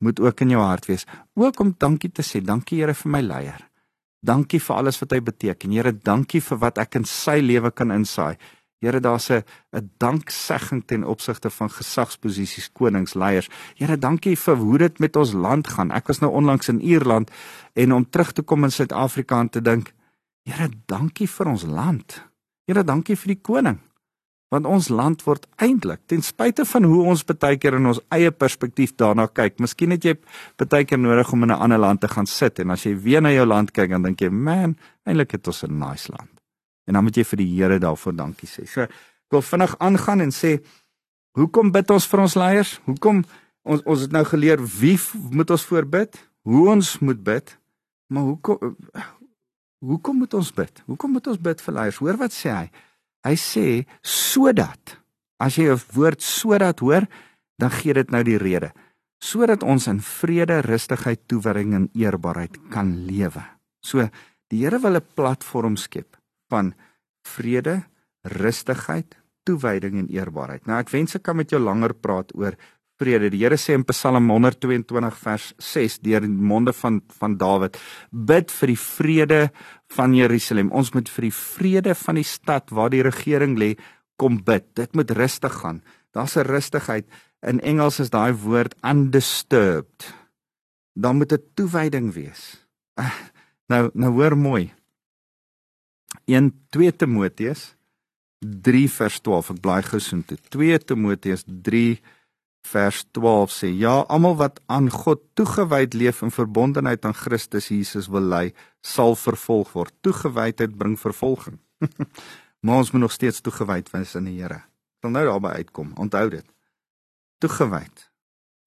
moet 0.00 0.20
ook 0.20 0.40
in 0.40 0.50
jou 0.50 0.62
hart 0.62 0.86
wees. 0.86 1.06
Ook 1.34 1.60
om 1.60 1.74
dankie 1.78 2.12
te 2.12 2.22
sê. 2.22 2.42
Dankie 2.44 2.80
Here 2.80 2.94
vir 2.94 3.10
my 3.10 3.20
leier. 3.20 3.68
Dankie 4.20 4.60
vir 4.60 4.76
alles 4.76 4.98
wat 5.00 5.12
hy 5.12 5.20
beteken. 5.20 5.72
Here, 5.72 5.92
dankie 5.92 6.40
vir 6.40 6.58
wat 6.58 6.78
ek 6.78 6.94
in 6.94 7.04
sy 7.04 7.40
lewe 7.40 7.70
kan 7.70 7.90
insaai. 7.90 8.36
Here, 8.80 9.00
daar's 9.00 9.28
'n 9.30 9.44
'n 9.76 9.90
danksegging 9.98 10.82
ten 10.86 11.04
opsigte 11.04 11.50
van 11.50 11.70
gesagsposisies, 11.70 12.72
konings, 12.72 13.14
leiers. 13.14 13.48
Here, 13.76 13.98
dankie 13.98 14.36
vir 14.36 14.56
hoe 14.56 14.78
dit 14.78 14.98
met 14.98 15.16
ons 15.16 15.32
land 15.32 15.68
gaan. 15.68 15.90
Ek 15.90 16.06
was 16.06 16.18
nou 16.20 16.32
onlangs 16.32 16.68
in 16.68 16.80
Ierland 16.80 17.30
en 17.72 17.92
om 17.92 18.10
terug 18.10 18.32
te 18.32 18.42
kom 18.42 18.64
in 18.64 18.72
Suid-Afrika 18.72 19.40
en 19.40 19.48
te 19.48 19.60
dink, 19.60 19.92
Here, 20.42 20.68
dankie 20.86 21.28
vir 21.28 21.46
ons 21.46 21.62
land. 21.62 22.24
Here, 22.64 22.84
dankie 22.84 23.16
vir 23.16 23.26
die 23.26 23.40
koning 23.42 23.78
want 24.50 24.66
ons 24.66 24.88
land 24.90 25.22
word 25.26 25.46
eintlik 25.62 26.02
ten 26.10 26.24
spyte 26.26 26.64
van 26.66 26.86
hoe 26.90 27.04
ons 27.12 27.22
baie 27.30 27.58
keer 27.62 27.76
in 27.78 27.86
ons 27.92 28.00
eie 28.14 28.32
perspektief 28.34 28.96
daarna 28.98 29.28
kyk. 29.30 29.60
Miskien 29.62 29.94
het 29.94 30.04
jy 30.04 30.16
baie 30.58 30.84
keer 30.84 30.98
nodig 30.98 31.32
om 31.32 31.46
in 31.46 31.52
'n 31.52 31.62
ander 31.66 31.78
land 31.78 32.00
te 32.00 32.08
gaan 32.08 32.26
sit 32.26 32.58
en 32.58 32.70
as 32.70 32.84
jy 32.84 32.94
weer 32.94 33.22
na 33.22 33.30
jou 33.30 33.46
land 33.46 33.70
kyk 33.70 33.90
dan 33.90 34.02
dink 34.02 34.20
jy, 34.20 34.28
"Man, 34.28 34.76
eintlik 35.06 35.32
het 35.32 35.46
ons 35.46 35.62
'n 35.64 35.78
nice 35.78 36.10
land." 36.10 36.29
En 36.90 36.98
dan 36.98 37.06
moet 37.06 37.20
jy 37.20 37.22
vir 37.22 37.38
die 37.38 37.50
Here 37.54 37.78
daarvoor 37.78 38.16
dankie 38.18 38.48
sê. 38.50 38.66
So, 38.66 38.82
ek 38.82 39.36
wil 39.36 39.44
vinnig 39.46 39.76
aangaan 39.78 40.24
en 40.24 40.32
sê, 40.34 40.56
hoekom 41.38 41.70
bid 41.70 41.92
ons 41.94 42.08
vir 42.10 42.22
ons 42.24 42.34
leiers? 42.34 42.72
Hoekom 42.88 43.22
ons 43.70 43.84
ons 43.86 44.02
het 44.02 44.10
nou 44.10 44.24
geleer 44.26 44.58
wie 44.80 44.96
moet 45.30 45.54
ons 45.54 45.66
voorbid? 45.70 46.18
Hoe 46.50 46.64
ons 46.72 46.92
moet 47.06 47.22
bid? 47.22 47.54
Maar 48.10 48.26
hoekom 48.32 48.74
hoekom 49.86 50.18
moet 50.24 50.34
ons 50.34 50.50
bid? 50.52 50.82
Hoekom 50.90 51.14
moet 51.14 51.30
ons 51.30 51.38
bid 51.40 51.62
vir 51.62 51.76
leiers? 51.78 52.02
Hoor 52.02 52.18
wat 52.18 52.34
sê 52.34 52.50
hy? 52.56 52.66
Hy 53.28 53.36
sê 53.38 53.66
sodat 54.02 54.96
as 55.38 55.56
jy 55.56 55.70
'n 55.70 55.80
woord 55.94 56.20
sodat 56.20 56.80
hoor, 56.80 57.06
dan 57.56 57.70
gee 57.70 57.94
dit 57.94 58.10
nou 58.10 58.22
die 58.24 58.38
rede. 58.38 58.72
Sodat 59.22 59.62
ons 59.62 59.86
in 59.86 60.00
vrede, 60.00 60.60
rustigheid, 60.60 61.28
toewyding 61.28 61.74
en 61.74 61.90
eerbaarheid 61.94 62.58
kan 62.70 63.06
lewe. 63.06 63.44
So 63.80 64.08
die 64.48 64.64
Here 64.64 64.80
wil 64.80 64.96
'n 64.96 65.06
platform 65.14 65.76
skep 65.76 66.19
van 66.50 66.74
vrede, 67.26 67.80
rustigheid, 68.22 69.16
toewyding 69.48 69.96
en 70.02 70.10
eerbaarheid. 70.12 70.66
Nou 70.68 70.78
ek 70.80 70.92
wens 70.92 71.16
ek 71.16 71.24
kan 71.26 71.38
met 71.38 71.50
jou 71.50 71.60
langer 71.62 71.94
praat 71.96 72.34
oor 72.36 72.56
vrede. 73.00 73.30
Die 73.32 73.40
Here 73.40 73.56
sê 73.60 73.74
in 73.78 73.86
Psalm 73.88 74.28
122 74.30 75.16
vers 75.22 75.46
6 75.56 76.00
deur 76.04 76.24
die 76.24 76.30
monde 76.30 76.74
van 76.76 77.00
van 77.20 77.36
Dawid: 77.40 77.78
Bid 78.10 78.52
vir 78.52 78.74
die 78.74 78.80
vrede 78.80 79.40
van 79.96 80.14
Jerusalem. 80.16 80.72
Ons 80.72 80.92
moet 80.96 81.08
vir 81.08 81.28
die 81.28 81.36
vrede 81.36 81.96
van 82.04 82.20
die 82.20 82.26
stad 82.26 82.70
waar 82.74 82.92
die 82.92 83.04
regering 83.06 83.56
lê 83.58 83.74
kom 84.20 84.40
bid. 84.44 84.68
Dit 84.76 84.94
moet 84.94 85.10
rustig 85.16 85.52
gaan. 85.62 85.82
Daar's 86.12 86.36
'n 86.36 86.46
rustigheid. 86.46 87.06
In 87.42 87.60
Engels 87.60 88.00
is 88.00 88.10
daai 88.10 88.32
woord 88.32 88.74
undisturbed. 88.84 90.14
Dan 90.94 91.16
moet 91.16 91.32
'n 91.32 91.42
toewyding 91.54 92.12
wees. 92.12 92.66
Ah, 92.94 93.16
nou 93.68 93.90
nou 93.94 94.12
hoor 94.12 94.36
mooi. 94.36 94.72
1 96.24 96.52
2 96.70 96.96
Timoteus 96.96 97.74
3 98.40 98.88
vers 98.88 99.20
12. 99.20 99.52
Ek 99.60 99.90
gou 99.92 100.00
so 100.00 100.22
toe. 100.26 100.38
2 100.50 100.78
Timoteus 100.84 101.44
3 101.46 102.00
vers 102.70 103.04
12 103.16 103.52
sê 103.52 103.70
ja 103.72 104.00
almal 104.12 104.36
wat 104.36 104.60
aan 104.68 104.90
God 104.92 105.22
toegewyd 105.38 105.94
leef 105.96 106.20
in 106.22 106.32
verbondenheid 106.32 107.04
aan 107.04 107.16
Christus 107.16 107.70
Jesus 107.72 108.08
wil 108.12 108.28
lei 108.28 108.52
sal 108.80 109.16
vervolg 109.16 109.72
word. 109.72 109.94
Toegewydheid 110.00 110.76
bring 110.76 110.98
vervolging. 110.98 111.58
Maar 112.60 112.76
ons 112.76 112.90
moet 112.92 113.00
nog 113.00 113.12
steeds 113.12 113.40
toegewyd 113.40 113.88
wees 113.90 114.16
aan 114.16 114.26
die 114.28 114.36
Here. 114.36 114.58
Ek 115.00 115.06
wil 115.06 115.14
nou 115.14 115.22
daarby 115.24 115.52
uitkom. 115.62 115.94
Onthou 115.96 116.26
dit. 116.28 116.44
Toegewyd 117.40 118.02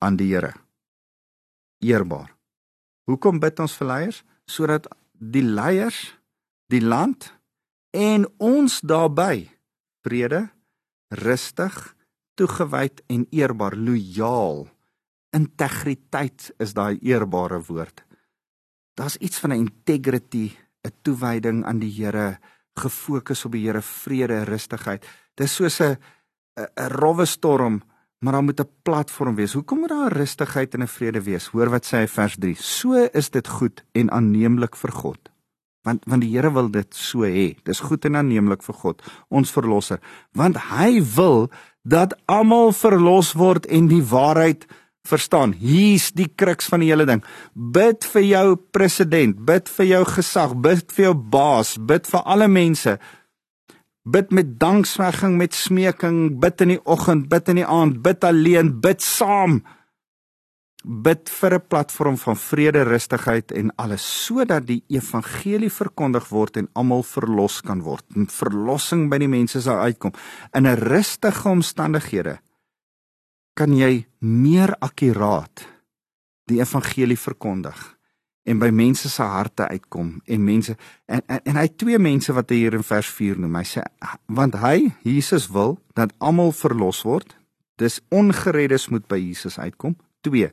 aan 0.02 0.18
die 0.18 0.32
Here. 0.32 0.56
Eerbaar. 1.86 2.32
Hoekom 3.06 3.38
bid 3.44 3.60
ons 3.62 3.76
vir 3.78 3.88
leiers? 3.92 4.24
Sodat 4.50 4.90
die 5.14 5.44
leiers 5.46 6.16
die 6.74 6.84
land 6.84 7.30
en 7.94 8.26
ons 8.42 8.80
daarbey 8.82 9.46
vrede 10.04 10.48
rustig 11.14 11.76
toegewyd 12.40 13.04
en 13.14 13.28
eerbaar, 13.30 13.76
lojaal. 13.78 14.66
Integriteit 15.34 16.50
is 16.62 16.74
daai 16.74 16.98
eerbare 17.02 17.60
woord. 17.68 18.04
Daar's 18.98 19.18
iets 19.18 19.40
van 19.40 19.52
'n 19.54 19.66
integrity, 19.66 20.58
'n 20.86 20.94
toewyding 21.02 21.66
aan 21.66 21.80
die 21.80 21.92
Here, 21.92 22.40
gefokus 22.76 23.46
op 23.46 23.52
die 23.52 23.66
Here, 23.68 23.82
vrede, 23.82 24.44
rustigheid. 24.44 25.06
Dis 25.36 25.56
soos 25.56 25.80
'n 25.82 25.98
'n 26.58 26.90
rowwe 26.90 27.26
storm, 27.26 27.82
maar 28.20 28.34
daar 28.34 28.44
moet 28.44 28.60
'n 28.60 28.70
platform 28.84 29.36
wees. 29.36 29.54
Hoekom 29.54 29.80
moet 29.80 29.90
daar 29.90 30.12
rustigheid 30.12 30.74
en 30.74 30.82
'n 30.82 30.88
vrede 30.88 31.22
wees? 31.22 31.48
Hoor 31.48 31.70
wat 31.70 31.86
sê 31.86 31.98
hy 31.98 32.08
vers 32.08 32.36
3. 32.38 32.56
So 32.56 32.94
is 33.14 33.30
dit 33.30 33.48
goed 33.48 33.84
en 33.92 34.12
aanneemlik 34.12 34.76
vir 34.76 34.92
God. 34.92 35.33
Want 35.84 36.06
want 36.08 36.24
die 36.24 36.32
Here 36.32 36.52
wil 36.56 36.69
dit 36.72 36.96
so 36.96 37.28
hê. 37.28 37.54
Dis 37.67 37.84
goed 37.84 38.06
en 38.08 38.15
aanneemlik 38.22 38.63
vir 38.63 38.78
God, 38.80 39.02
ons 39.30 39.52
verlosser, 39.52 40.00
want 40.36 40.58
hy 40.72 41.02
wil 41.15 41.50
dat 41.84 42.15
almal 42.32 42.72
verlos 42.72 43.34
word 43.36 43.67
en 43.67 43.89
die 43.91 44.04
waarheid 44.04 44.63
verstaan. 45.04 45.52
Hier's 45.60 46.13
die 46.15 46.30
kruks 46.32 46.69
van 46.72 46.80
die 46.84 46.89
hele 46.91 47.06
ding. 47.10 47.24
Bid 47.54 48.08
vir 48.13 48.24
jou 48.24 48.46
president, 48.76 49.36
bid 49.43 49.67
vir 49.67 49.89
jou 49.89 50.04
gesag, 50.13 50.56
bid 50.63 50.96
vir 50.96 51.10
jou 51.10 51.17
baas, 51.36 51.76
bid 51.76 52.08
vir 52.08 52.24
alle 52.24 52.48
mense. 52.48 52.96
Bid 54.04 54.32
met 54.36 54.56
danksegging, 54.60 55.36
met 55.39 55.56
smeking, 55.56 56.39
bid 56.39 56.63
in 56.63 56.76
die 56.78 56.82
oggend, 56.84 57.28
bid 57.32 57.52
in 57.52 57.60
die 57.62 57.67
aand, 57.67 58.00
bid 58.04 58.24
alleen, 58.28 58.72
bid 58.84 59.04
saam 59.04 59.62
bid 60.84 61.30
vir 61.30 61.54
'n 61.54 61.67
platform 61.67 62.17
van 62.17 62.38
vrede, 62.38 62.84
rustigheid 62.84 63.52
en 63.52 63.76
alles 63.76 64.26
sodat 64.26 64.67
die 64.67 64.84
evangelie 64.88 65.72
verkondig 65.72 66.30
word 66.30 66.58
en 66.58 66.69
almal 66.74 67.04
verlos 67.04 67.62
kan 67.62 67.82
word. 67.82 68.04
En 68.15 68.28
verlossing 68.28 69.10
by 69.10 69.17
die 69.17 69.28
mense 69.28 69.62
sal 69.62 69.80
uitkom. 69.80 70.12
In 70.54 70.67
'n 70.67 70.78
rustige 70.78 71.50
omstandighede 71.50 72.39
kan 73.54 73.74
jy 73.78 74.08
meer 74.19 74.76
akkuraat 74.80 75.67
die 76.46 76.60
evangelie 76.60 77.19
verkondig 77.19 77.98
en 78.43 78.60
by 78.60 78.69
mense 78.69 79.10
se 79.10 79.24
harte 79.24 79.67
uitkom 79.67 80.22
en 80.26 80.43
mense 80.43 80.76
en, 81.06 81.22
en 81.28 81.39
en 81.43 81.56
hy 81.56 81.67
twee 81.67 82.00
mense 82.00 82.34
wat 82.34 82.50
hy 82.50 82.56
hier 82.56 82.74
in 82.74 82.84
vers 82.84 83.08
4 83.08 83.39
noem. 83.39 83.56
Hy 83.56 83.63
sê 83.63 83.84
want 84.28 84.56
hy 84.56 84.91
Jesus 85.04 85.48
wil 85.48 85.78
dat 85.96 86.13
almal 86.19 86.52
verlos 86.52 87.04
word. 87.04 87.38
Dis 87.80 88.02
ongereddes 88.10 88.89
moet 88.89 89.08
by 89.08 89.17
Jesus 89.17 89.60
uitkom. 89.60 89.96
2 90.22 90.52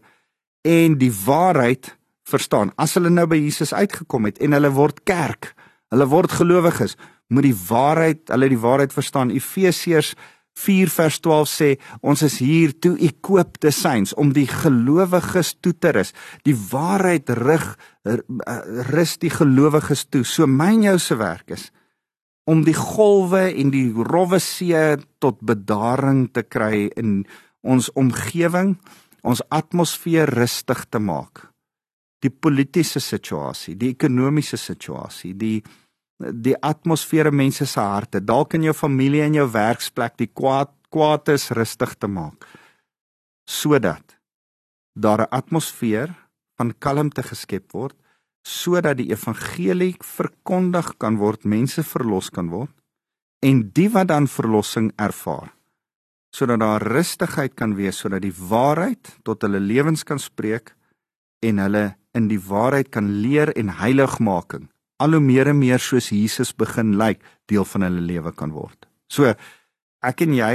en 0.67 0.99
die 1.01 1.13
waarheid 1.25 1.95
verstaan. 2.29 2.73
As 2.77 2.95
hulle 2.99 3.11
nou 3.13 3.27
by 3.31 3.39
Jesus 3.41 3.73
uitgekom 3.75 4.29
het 4.29 4.41
en 4.43 4.55
hulle 4.57 4.71
word 4.75 5.03
kerk, 5.09 5.55
hulle 5.91 6.07
word 6.11 6.33
gelowiges, 6.39 6.97
moet 7.31 7.47
die 7.47 7.57
waarheid, 7.57 8.29
hulle 8.31 8.51
die 8.51 8.61
waarheid 8.61 8.95
verstaan. 8.95 9.33
Efesiërs 9.35 10.15
4 10.61 10.91
vers 10.93 11.19
12 11.23 11.51
sê 11.51 11.69
ons 12.03 12.23
is 12.27 12.39
hier 12.43 12.75
toe 12.83 12.97
equip 13.01 13.61
the 13.63 13.71
saints 13.73 14.13
om 14.19 14.33
die 14.37 14.49
gelowiges 14.51 15.55
toe 15.63 15.73
te 15.79 15.95
rus. 15.97 16.13
Die 16.45 16.57
waarheid 16.57 17.31
rig 17.39 17.67
rus 18.91 19.17
die 19.23 19.33
gelowiges 19.33 20.09
toe. 20.11 20.25
So 20.27 20.51
myn 20.51 20.85
jou 20.89 20.99
se 20.99 21.17
werk 21.21 21.55
is 21.57 21.71
om 22.51 22.65
die 22.67 22.75
golwe 22.75 23.45
en 23.53 23.71
die 23.71 23.93
rowwe 23.95 24.41
see 24.43 24.97
tot 25.23 25.39
bedaring 25.47 26.25
te 26.35 26.43
kry 26.43 26.89
in 26.99 27.21
ons 27.63 27.91
omgewing 28.01 28.75
ons 29.23 29.43
atmosfeer 29.51 30.29
rustig 30.29 30.85
te 30.91 30.99
maak. 30.99 31.47
Die 32.21 32.31
politieke 32.31 33.01
situasie, 33.01 33.77
die 33.77 33.95
ekonomiese 33.95 34.57
situasie, 34.57 35.35
die 35.35 35.63
die 36.21 36.53
atmosfeer 36.61 37.31
in 37.31 37.37
mense 37.37 37.65
se 37.65 37.81
harte, 37.81 38.21
dalk 38.21 38.53
in 38.53 38.67
jou 38.67 38.75
familie 38.77 39.23
en 39.25 39.39
jou 39.39 39.47
werksplek, 39.55 40.19
die 40.21 40.29
kwaad 40.29 40.69
kwaad 40.91 41.31
is 41.33 41.51
rustig 41.55 41.95
te 41.99 42.09
maak 42.11 42.47
sodat 43.51 44.19
daar 44.95 45.23
'n 45.23 45.33
atmosfeer 45.41 46.11
van 46.59 46.75
kalmte 46.79 47.23
geskep 47.23 47.73
word 47.73 47.97
sodat 48.43 48.97
die 48.97 49.11
evangelie 49.11 49.95
verkondig 50.01 50.97
kan 50.99 51.17
word, 51.17 51.45
mense 51.45 51.83
verlos 51.83 52.31
kan 52.31 52.49
word 52.49 52.75
en 53.43 53.71
die 53.73 53.89
wat 53.89 54.09
dan 54.09 54.27
verlossing 54.27 54.93
ervaar 54.97 55.53
sodat 56.35 56.61
daar 56.63 56.83
rustigheid 56.83 57.55
kan 57.59 57.75
wees 57.79 57.99
sodat 57.99 58.23
die 58.23 58.35
waarheid 58.35 59.17
tot 59.27 59.43
hulle 59.43 59.61
lewens 59.61 60.05
kan 60.07 60.19
spreek 60.19 60.75
en 61.43 61.59
hulle 61.59 61.87
in 62.15 62.29
die 62.31 62.41
waarheid 62.41 62.91
kan 62.95 63.09
leer 63.23 63.53
en 63.59 63.73
heiligmaking 63.81 64.69
al 65.01 65.17
hoe 65.17 65.25
meer 65.25 65.49
en 65.51 65.59
meer 65.59 65.81
soos 65.81 66.11
Jesus 66.13 66.53
begin 66.53 66.95
lyk 67.01 67.23
deel 67.49 67.65
van 67.73 67.87
hulle 67.87 68.05
lewe 68.05 68.33
kan 68.37 68.53
word. 68.53 68.87
So 69.09 69.33
ek 70.05 70.25
en 70.27 70.37
jy 70.37 70.55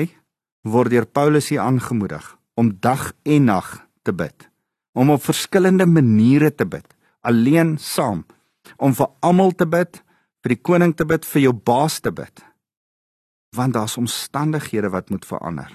word 0.65 0.93
deur 0.93 1.07
Paulus 1.09 1.49
hier 1.49 1.65
aangemoedig 1.65 2.27
om 2.55 2.71
dag 2.81 3.11
en 3.25 3.49
nag 3.49 3.71
te 4.05 4.13
bid, 4.13 4.47
om 4.95 5.11
op 5.11 5.23
verskillende 5.25 5.87
maniere 5.89 6.51
te 6.53 6.65
bid, 6.65 6.85
alleen 7.25 7.75
saam, 7.81 8.23
om 8.77 8.93
vir 8.95 9.09
almal 9.25 9.51
te 9.57 9.65
bid, 9.67 9.99
vir 10.45 10.53
die 10.53 10.61
koning 10.61 10.93
te 10.95 11.07
bid, 11.09 11.25
vir 11.25 11.47
jou 11.47 11.53
baas 11.57 11.99
te 12.05 12.13
bid 12.13 12.45
want 13.55 13.73
daar's 13.73 13.97
omstandighede 13.97 14.89
wat 14.89 15.09
moet 15.09 15.25
verander. 15.25 15.71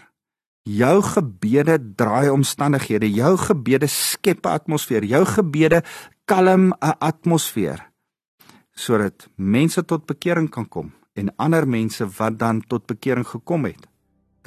Jou 0.63 1.03
gebede 1.03 1.79
draai 1.97 2.31
omstandighede, 2.31 3.09
jou 3.11 3.37
gebede 3.37 3.87
skep 3.89 4.47
'n 4.47 4.49
atmosfeer, 4.49 5.05
jou 5.05 5.25
gebede 5.25 5.83
kalm 6.25 6.73
'n 6.73 6.97
atmosfeer. 6.99 7.91
sodat 8.81 9.29
mense 9.37 9.83
tot 9.85 10.07
bekering 10.09 10.49
kan 10.53 10.67
kom 10.69 10.93
en 11.19 11.33
ander 11.43 11.67
mense 11.69 12.07
wat 12.19 12.39
dan 12.41 12.63
tot 12.65 12.87
bekering 12.89 13.27
gekom 13.29 13.67
het 13.69 13.89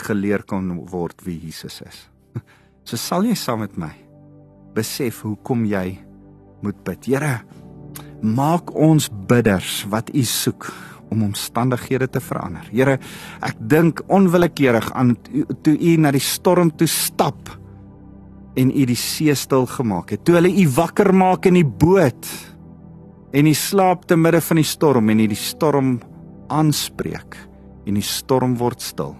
geleer 0.07 0.41
kan 0.49 0.71
word 0.89 1.21
wie 1.25 1.37
Jesus 1.37 1.81
is. 1.85 2.07
So 2.83 2.99
sal 2.99 3.23
jy 3.23 3.35
saam 3.39 3.61
met 3.63 3.77
my 3.79 3.93
besef 4.75 5.21
hoekom 5.23 5.61
jy 5.63 6.01
moet 6.65 6.81
bid. 6.83 7.05
Here, 7.07 7.45
maak 8.19 8.73
ons 8.75 9.07
bidders 9.07 9.85
wat 9.87 10.09
U 10.11 10.23
soek 10.27 10.67
om 11.11 11.23
omstandighede 11.23 12.07
te 12.07 12.21
verander. 12.23 12.67
Here, 12.71 12.97
ek 13.41 13.59
dink 13.59 14.01
onwillekeurig 14.07 14.91
aan 14.93 15.15
toe 15.63 15.75
U 15.75 15.97
na 15.97 16.11
die 16.11 16.23
storm 16.23 16.71
toe 16.77 16.87
stap 16.87 17.51
en 18.55 18.71
U 18.71 18.85
die 18.85 18.97
see 18.99 19.33
stil 19.35 19.65
gemaak 19.69 20.15
het. 20.15 20.25
Toe 20.25 20.37
hulle 20.39 20.53
U 20.53 20.67
wakker 20.77 21.13
maak 21.13 21.47
in 21.49 21.59
die 21.59 21.67
boot 21.67 22.29
en 23.33 23.49
U 23.49 23.53
slaap 23.57 24.07
te 24.07 24.17
midde 24.17 24.41
van 24.41 24.61
die 24.61 24.67
storm 24.67 25.09
en 25.09 25.23
U 25.23 25.27
die 25.27 25.39
storm 25.39 25.97
aanspreek 26.53 27.37
en 27.87 27.97
die 27.99 28.05
storm 28.05 28.57
word 28.59 28.81
stil. 28.81 29.15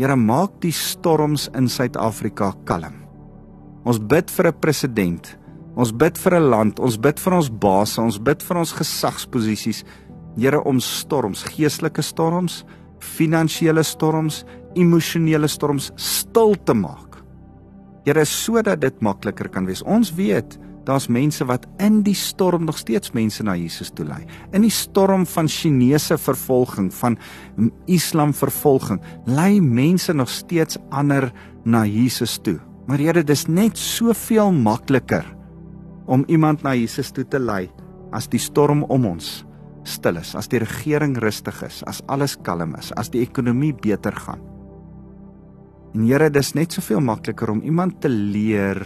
Here 0.00 0.16
maak 0.16 0.60
die 0.62 0.72
storms 0.72 1.48
in 1.56 1.68
Suid-Afrika 1.68 2.54
kalm. 2.64 2.96
Ons 3.84 4.00
bid 4.00 4.30
vir 4.30 4.48
'n 4.48 4.60
president. 4.60 5.36
Ons 5.76 5.92
bid 5.92 6.18
vir 6.18 6.34
'n 6.34 6.50
land, 6.50 6.80
ons 6.80 6.96
bid 6.96 7.20
vir 7.20 7.32
ons 7.32 7.50
baase, 7.50 8.00
ons 8.00 8.18
bid 8.18 8.42
vir 8.42 8.56
ons 8.56 8.72
gesagsposisies. 8.72 9.84
Here 10.38 10.62
om 10.64 10.80
storms, 10.80 11.42
geestelike 11.42 12.02
storms, 12.02 12.64
finansiële 13.00 13.82
storms, 13.82 14.44
emosionele 14.78 15.48
storms 15.48 15.90
stil 15.96 16.54
te 16.64 16.74
maak. 16.76 17.18
Here 18.06 18.24
sodat 18.24 18.80
dit 18.82 19.00
makliker 19.04 19.50
kan 19.52 19.66
wees. 19.68 19.82
Ons 19.82 20.12
weet 20.16 20.58
daar's 20.88 21.10
mense 21.12 21.44
wat 21.44 21.66
in 21.82 22.00
die 22.06 22.16
storm 22.16 22.64
nog 22.66 22.78
steeds 22.80 23.12
mense 23.14 23.44
na 23.44 23.54
Jesus 23.58 23.92
toe 23.94 24.06
lei. 24.08 24.22
In 24.56 24.64
die 24.64 24.72
storm 24.72 25.26
van 25.28 25.48
Chinese 25.50 26.16
vervolging, 26.18 26.88
van 26.94 27.18
Islam 27.86 28.32
vervolging, 28.34 29.00
lei 29.28 29.60
mense 29.60 30.14
nog 30.16 30.30
steeds 30.32 30.80
ander 30.90 31.28
na 31.64 31.84
Jesus 31.86 32.38
toe. 32.42 32.58
Maar 32.88 32.98
Here, 32.98 33.22
dis 33.22 33.46
net 33.46 33.78
soveel 33.78 34.50
makliker 34.52 35.26
om 36.06 36.24
iemand 36.26 36.62
na 36.62 36.74
Jesus 36.74 37.12
toe 37.14 37.26
te 37.28 37.38
lei 37.38 37.68
as 38.10 38.26
die 38.26 38.40
storm 38.42 38.82
om 38.90 39.06
ons 39.06 39.44
stil 39.88 40.20
is, 40.20 40.34
as 40.36 40.48
die 40.50 40.60
regering 40.62 41.16
rustig 41.22 41.62
is, 41.66 41.82
as 41.88 42.02
alles 42.12 42.36
kalm 42.46 42.74
is, 42.78 42.92
as 43.00 43.10
die 43.12 43.22
ekonomie 43.24 43.72
beter 43.72 44.14
gaan. 44.26 44.42
En 45.94 46.04
Here, 46.06 46.30
dis 46.30 46.54
net 46.54 46.74
soveel 46.76 47.00
makliker 47.02 47.50
om 47.50 47.62
iemand 47.66 48.00
te 48.02 48.08
leer 48.08 48.78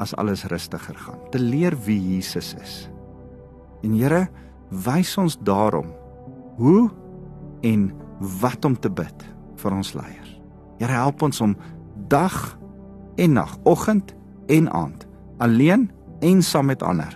as 0.00 0.14
alles 0.18 0.46
rustiger 0.50 0.96
gaan. 0.98 1.20
Te 1.30 1.38
leer 1.38 1.76
wie 1.86 1.98
Jesus 2.16 2.54
is. 2.58 2.88
En 3.86 3.94
Here, 3.94 4.26
wys 4.70 5.16
ons 5.18 5.38
daarom 5.46 5.92
hoe 6.58 6.88
en 7.66 7.90
wat 8.40 8.64
om 8.64 8.76
te 8.76 8.90
bid 8.90 9.26
vir 9.60 9.76
ons 9.76 9.94
leiers. 9.94 10.34
Here, 10.80 10.96
help 10.96 11.22
ons 11.22 11.40
om 11.44 11.54
dag 12.10 12.36
en 13.20 13.36
nag, 13.36 13.54
oggend 13.68 14.14
en 14.50 14.70
aand, 14.74 15.06
alleen 15.38 15.90
en 16.24 16.42
saam 16.42 16.70
met 16.72 16.82
ander 16.82 17.14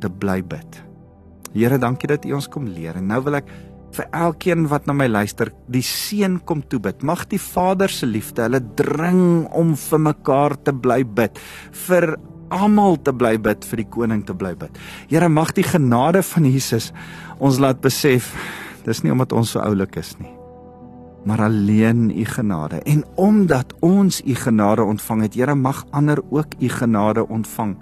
te 0.00 0.10
bly 0.10 0.40
bid. 0.42 0.80
Here, 1.54 1.78
dankie 1.78 2.10
dat 2.10 2.26
U 2.26 2.34
ons 2.34 2.50
kom 2.50 2.66
leer. 2.66 2.98
En 2.98 3.06
nou 3.12 3.20
wil 3.24 3.38
ek 3.38 3.48
vir 3.94 4.08
elkeen 4.10 4.66
wat 4.70 4.88
na 4.88 4.94
my 4.96 5.06
luister, 5.06 5.52
die 5.70 5.84
seën 5.86 6.40
kom 6.48 6.64
toe 6.66 6.80
bid. 6.82 7.04
Mag 7.06 7.28
die 7.30 7.38
Vader 7.38 7.92
se 7.92 8.08
liefde 8.10 8.42
hulle 8.42 8.60
dring 8.78 9.46
om 9.54 9.74
vir 9.78 10.02
mekaar 10.10 10.56
te 10.66 10.74
bly 10.74 11.04
bid, 11.06 11.38
vir 11.86 12.16
almal 12.54 12.98
te 13.02 13.14
bly 13.14 13.36
bid, 13.42 13.64
vir 13.70 13.82
die 13.82 13.90
koning 13.96 14.24
te 14.26 14.34
bly 14.36 14.54
bid. 14.58 14.74
Here, 15.10 15.30
mag 15.30 15.54
die 15.56 15.66
genade 15.66 16.24
van 16.26 16.50
Jesus 16.50 16.90
ons 17.38 17.60
laat 17.62 17.80
besef 17.82 18.32
dis 18.84 19.00
nie 19.04 19.12
omdat 19.14 19.32
ons 19.32 19.54
so 19.54 19.62
oulik 19.64 19.96
is 19.96 20.12
nie, 20.20 20.30
maar 21.24 21.46
alleen 21.46 22.10
u 22.12 22.24
genade. 22.28 22.82
En 22.84 23.04
omdat 23.16 23.72
ons 23.80 24.20
u 24.20 24.34
genade 24.36 24.84
ontvang 24.84 25.24
het, 25.28 25.38
Here, 25.38 25.54
mag 25.54 25.84
ander 25.90 26.20
ook 26.30 26.58
u 26.60 26.68
genade 26.68 27.28
ontvang. 27.28 27.78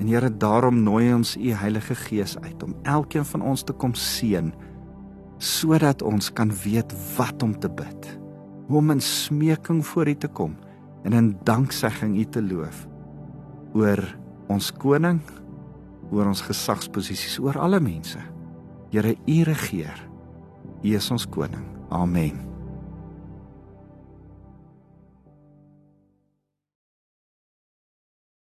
En 0.00 0.08
Here, 0.08 0.30
daarom 0.32 0.82
nooi 0.82 1.12
ons 1.12 1.36
u 1.36 1.52
Heilige 1.52 1.94
Gees 1.94 2.38
uit 2.40 2.62
om 2.62 2.74
elkeen 2.82 3.24
van 3.24 3.42
ons 3.42 3.62
te 3.62 3.72
kom 3.72 3.94
seën 3.94 4.52
sodat 5.40 6.02
ons 6.04 6.28
kan 6.36 6.50
weet 6.64 6.92
wat 7.16 7.42
om 7.42 7.54
te 7.56 7.68
bid. 7.72 8.08
Om 8.68 8.90
in 8.92 9.00
smeking 9.00 9.80
voor 9.86 10.08
U 10.08 10.14
te 10.14 10.28
kom 10.28 10.56
en 11.04 11.16
in 11.16 11.30
danksegging 11.48 12.18
U 12.20 12.24
te 12.24 12.42
loof 12.44 12.86
oor 13.72 14.02
ons 14.50 14.72
koning, 14.82 15.20
oor 16.10 16.26
ons 16.26 16.42
gesagsposisies, 16.42 17.38
oor 17.38 17.56
alle 17.62 17.80
mense. 17.80 18.18
Here, 18.90 19.14
U 19.14 19.42
regeer. 19.46 20.06
U 20.82 20.94
is 20.96 21.10
ons 21.10 21.28
koning. 21.30 21.64
Amen. 21.90 22.49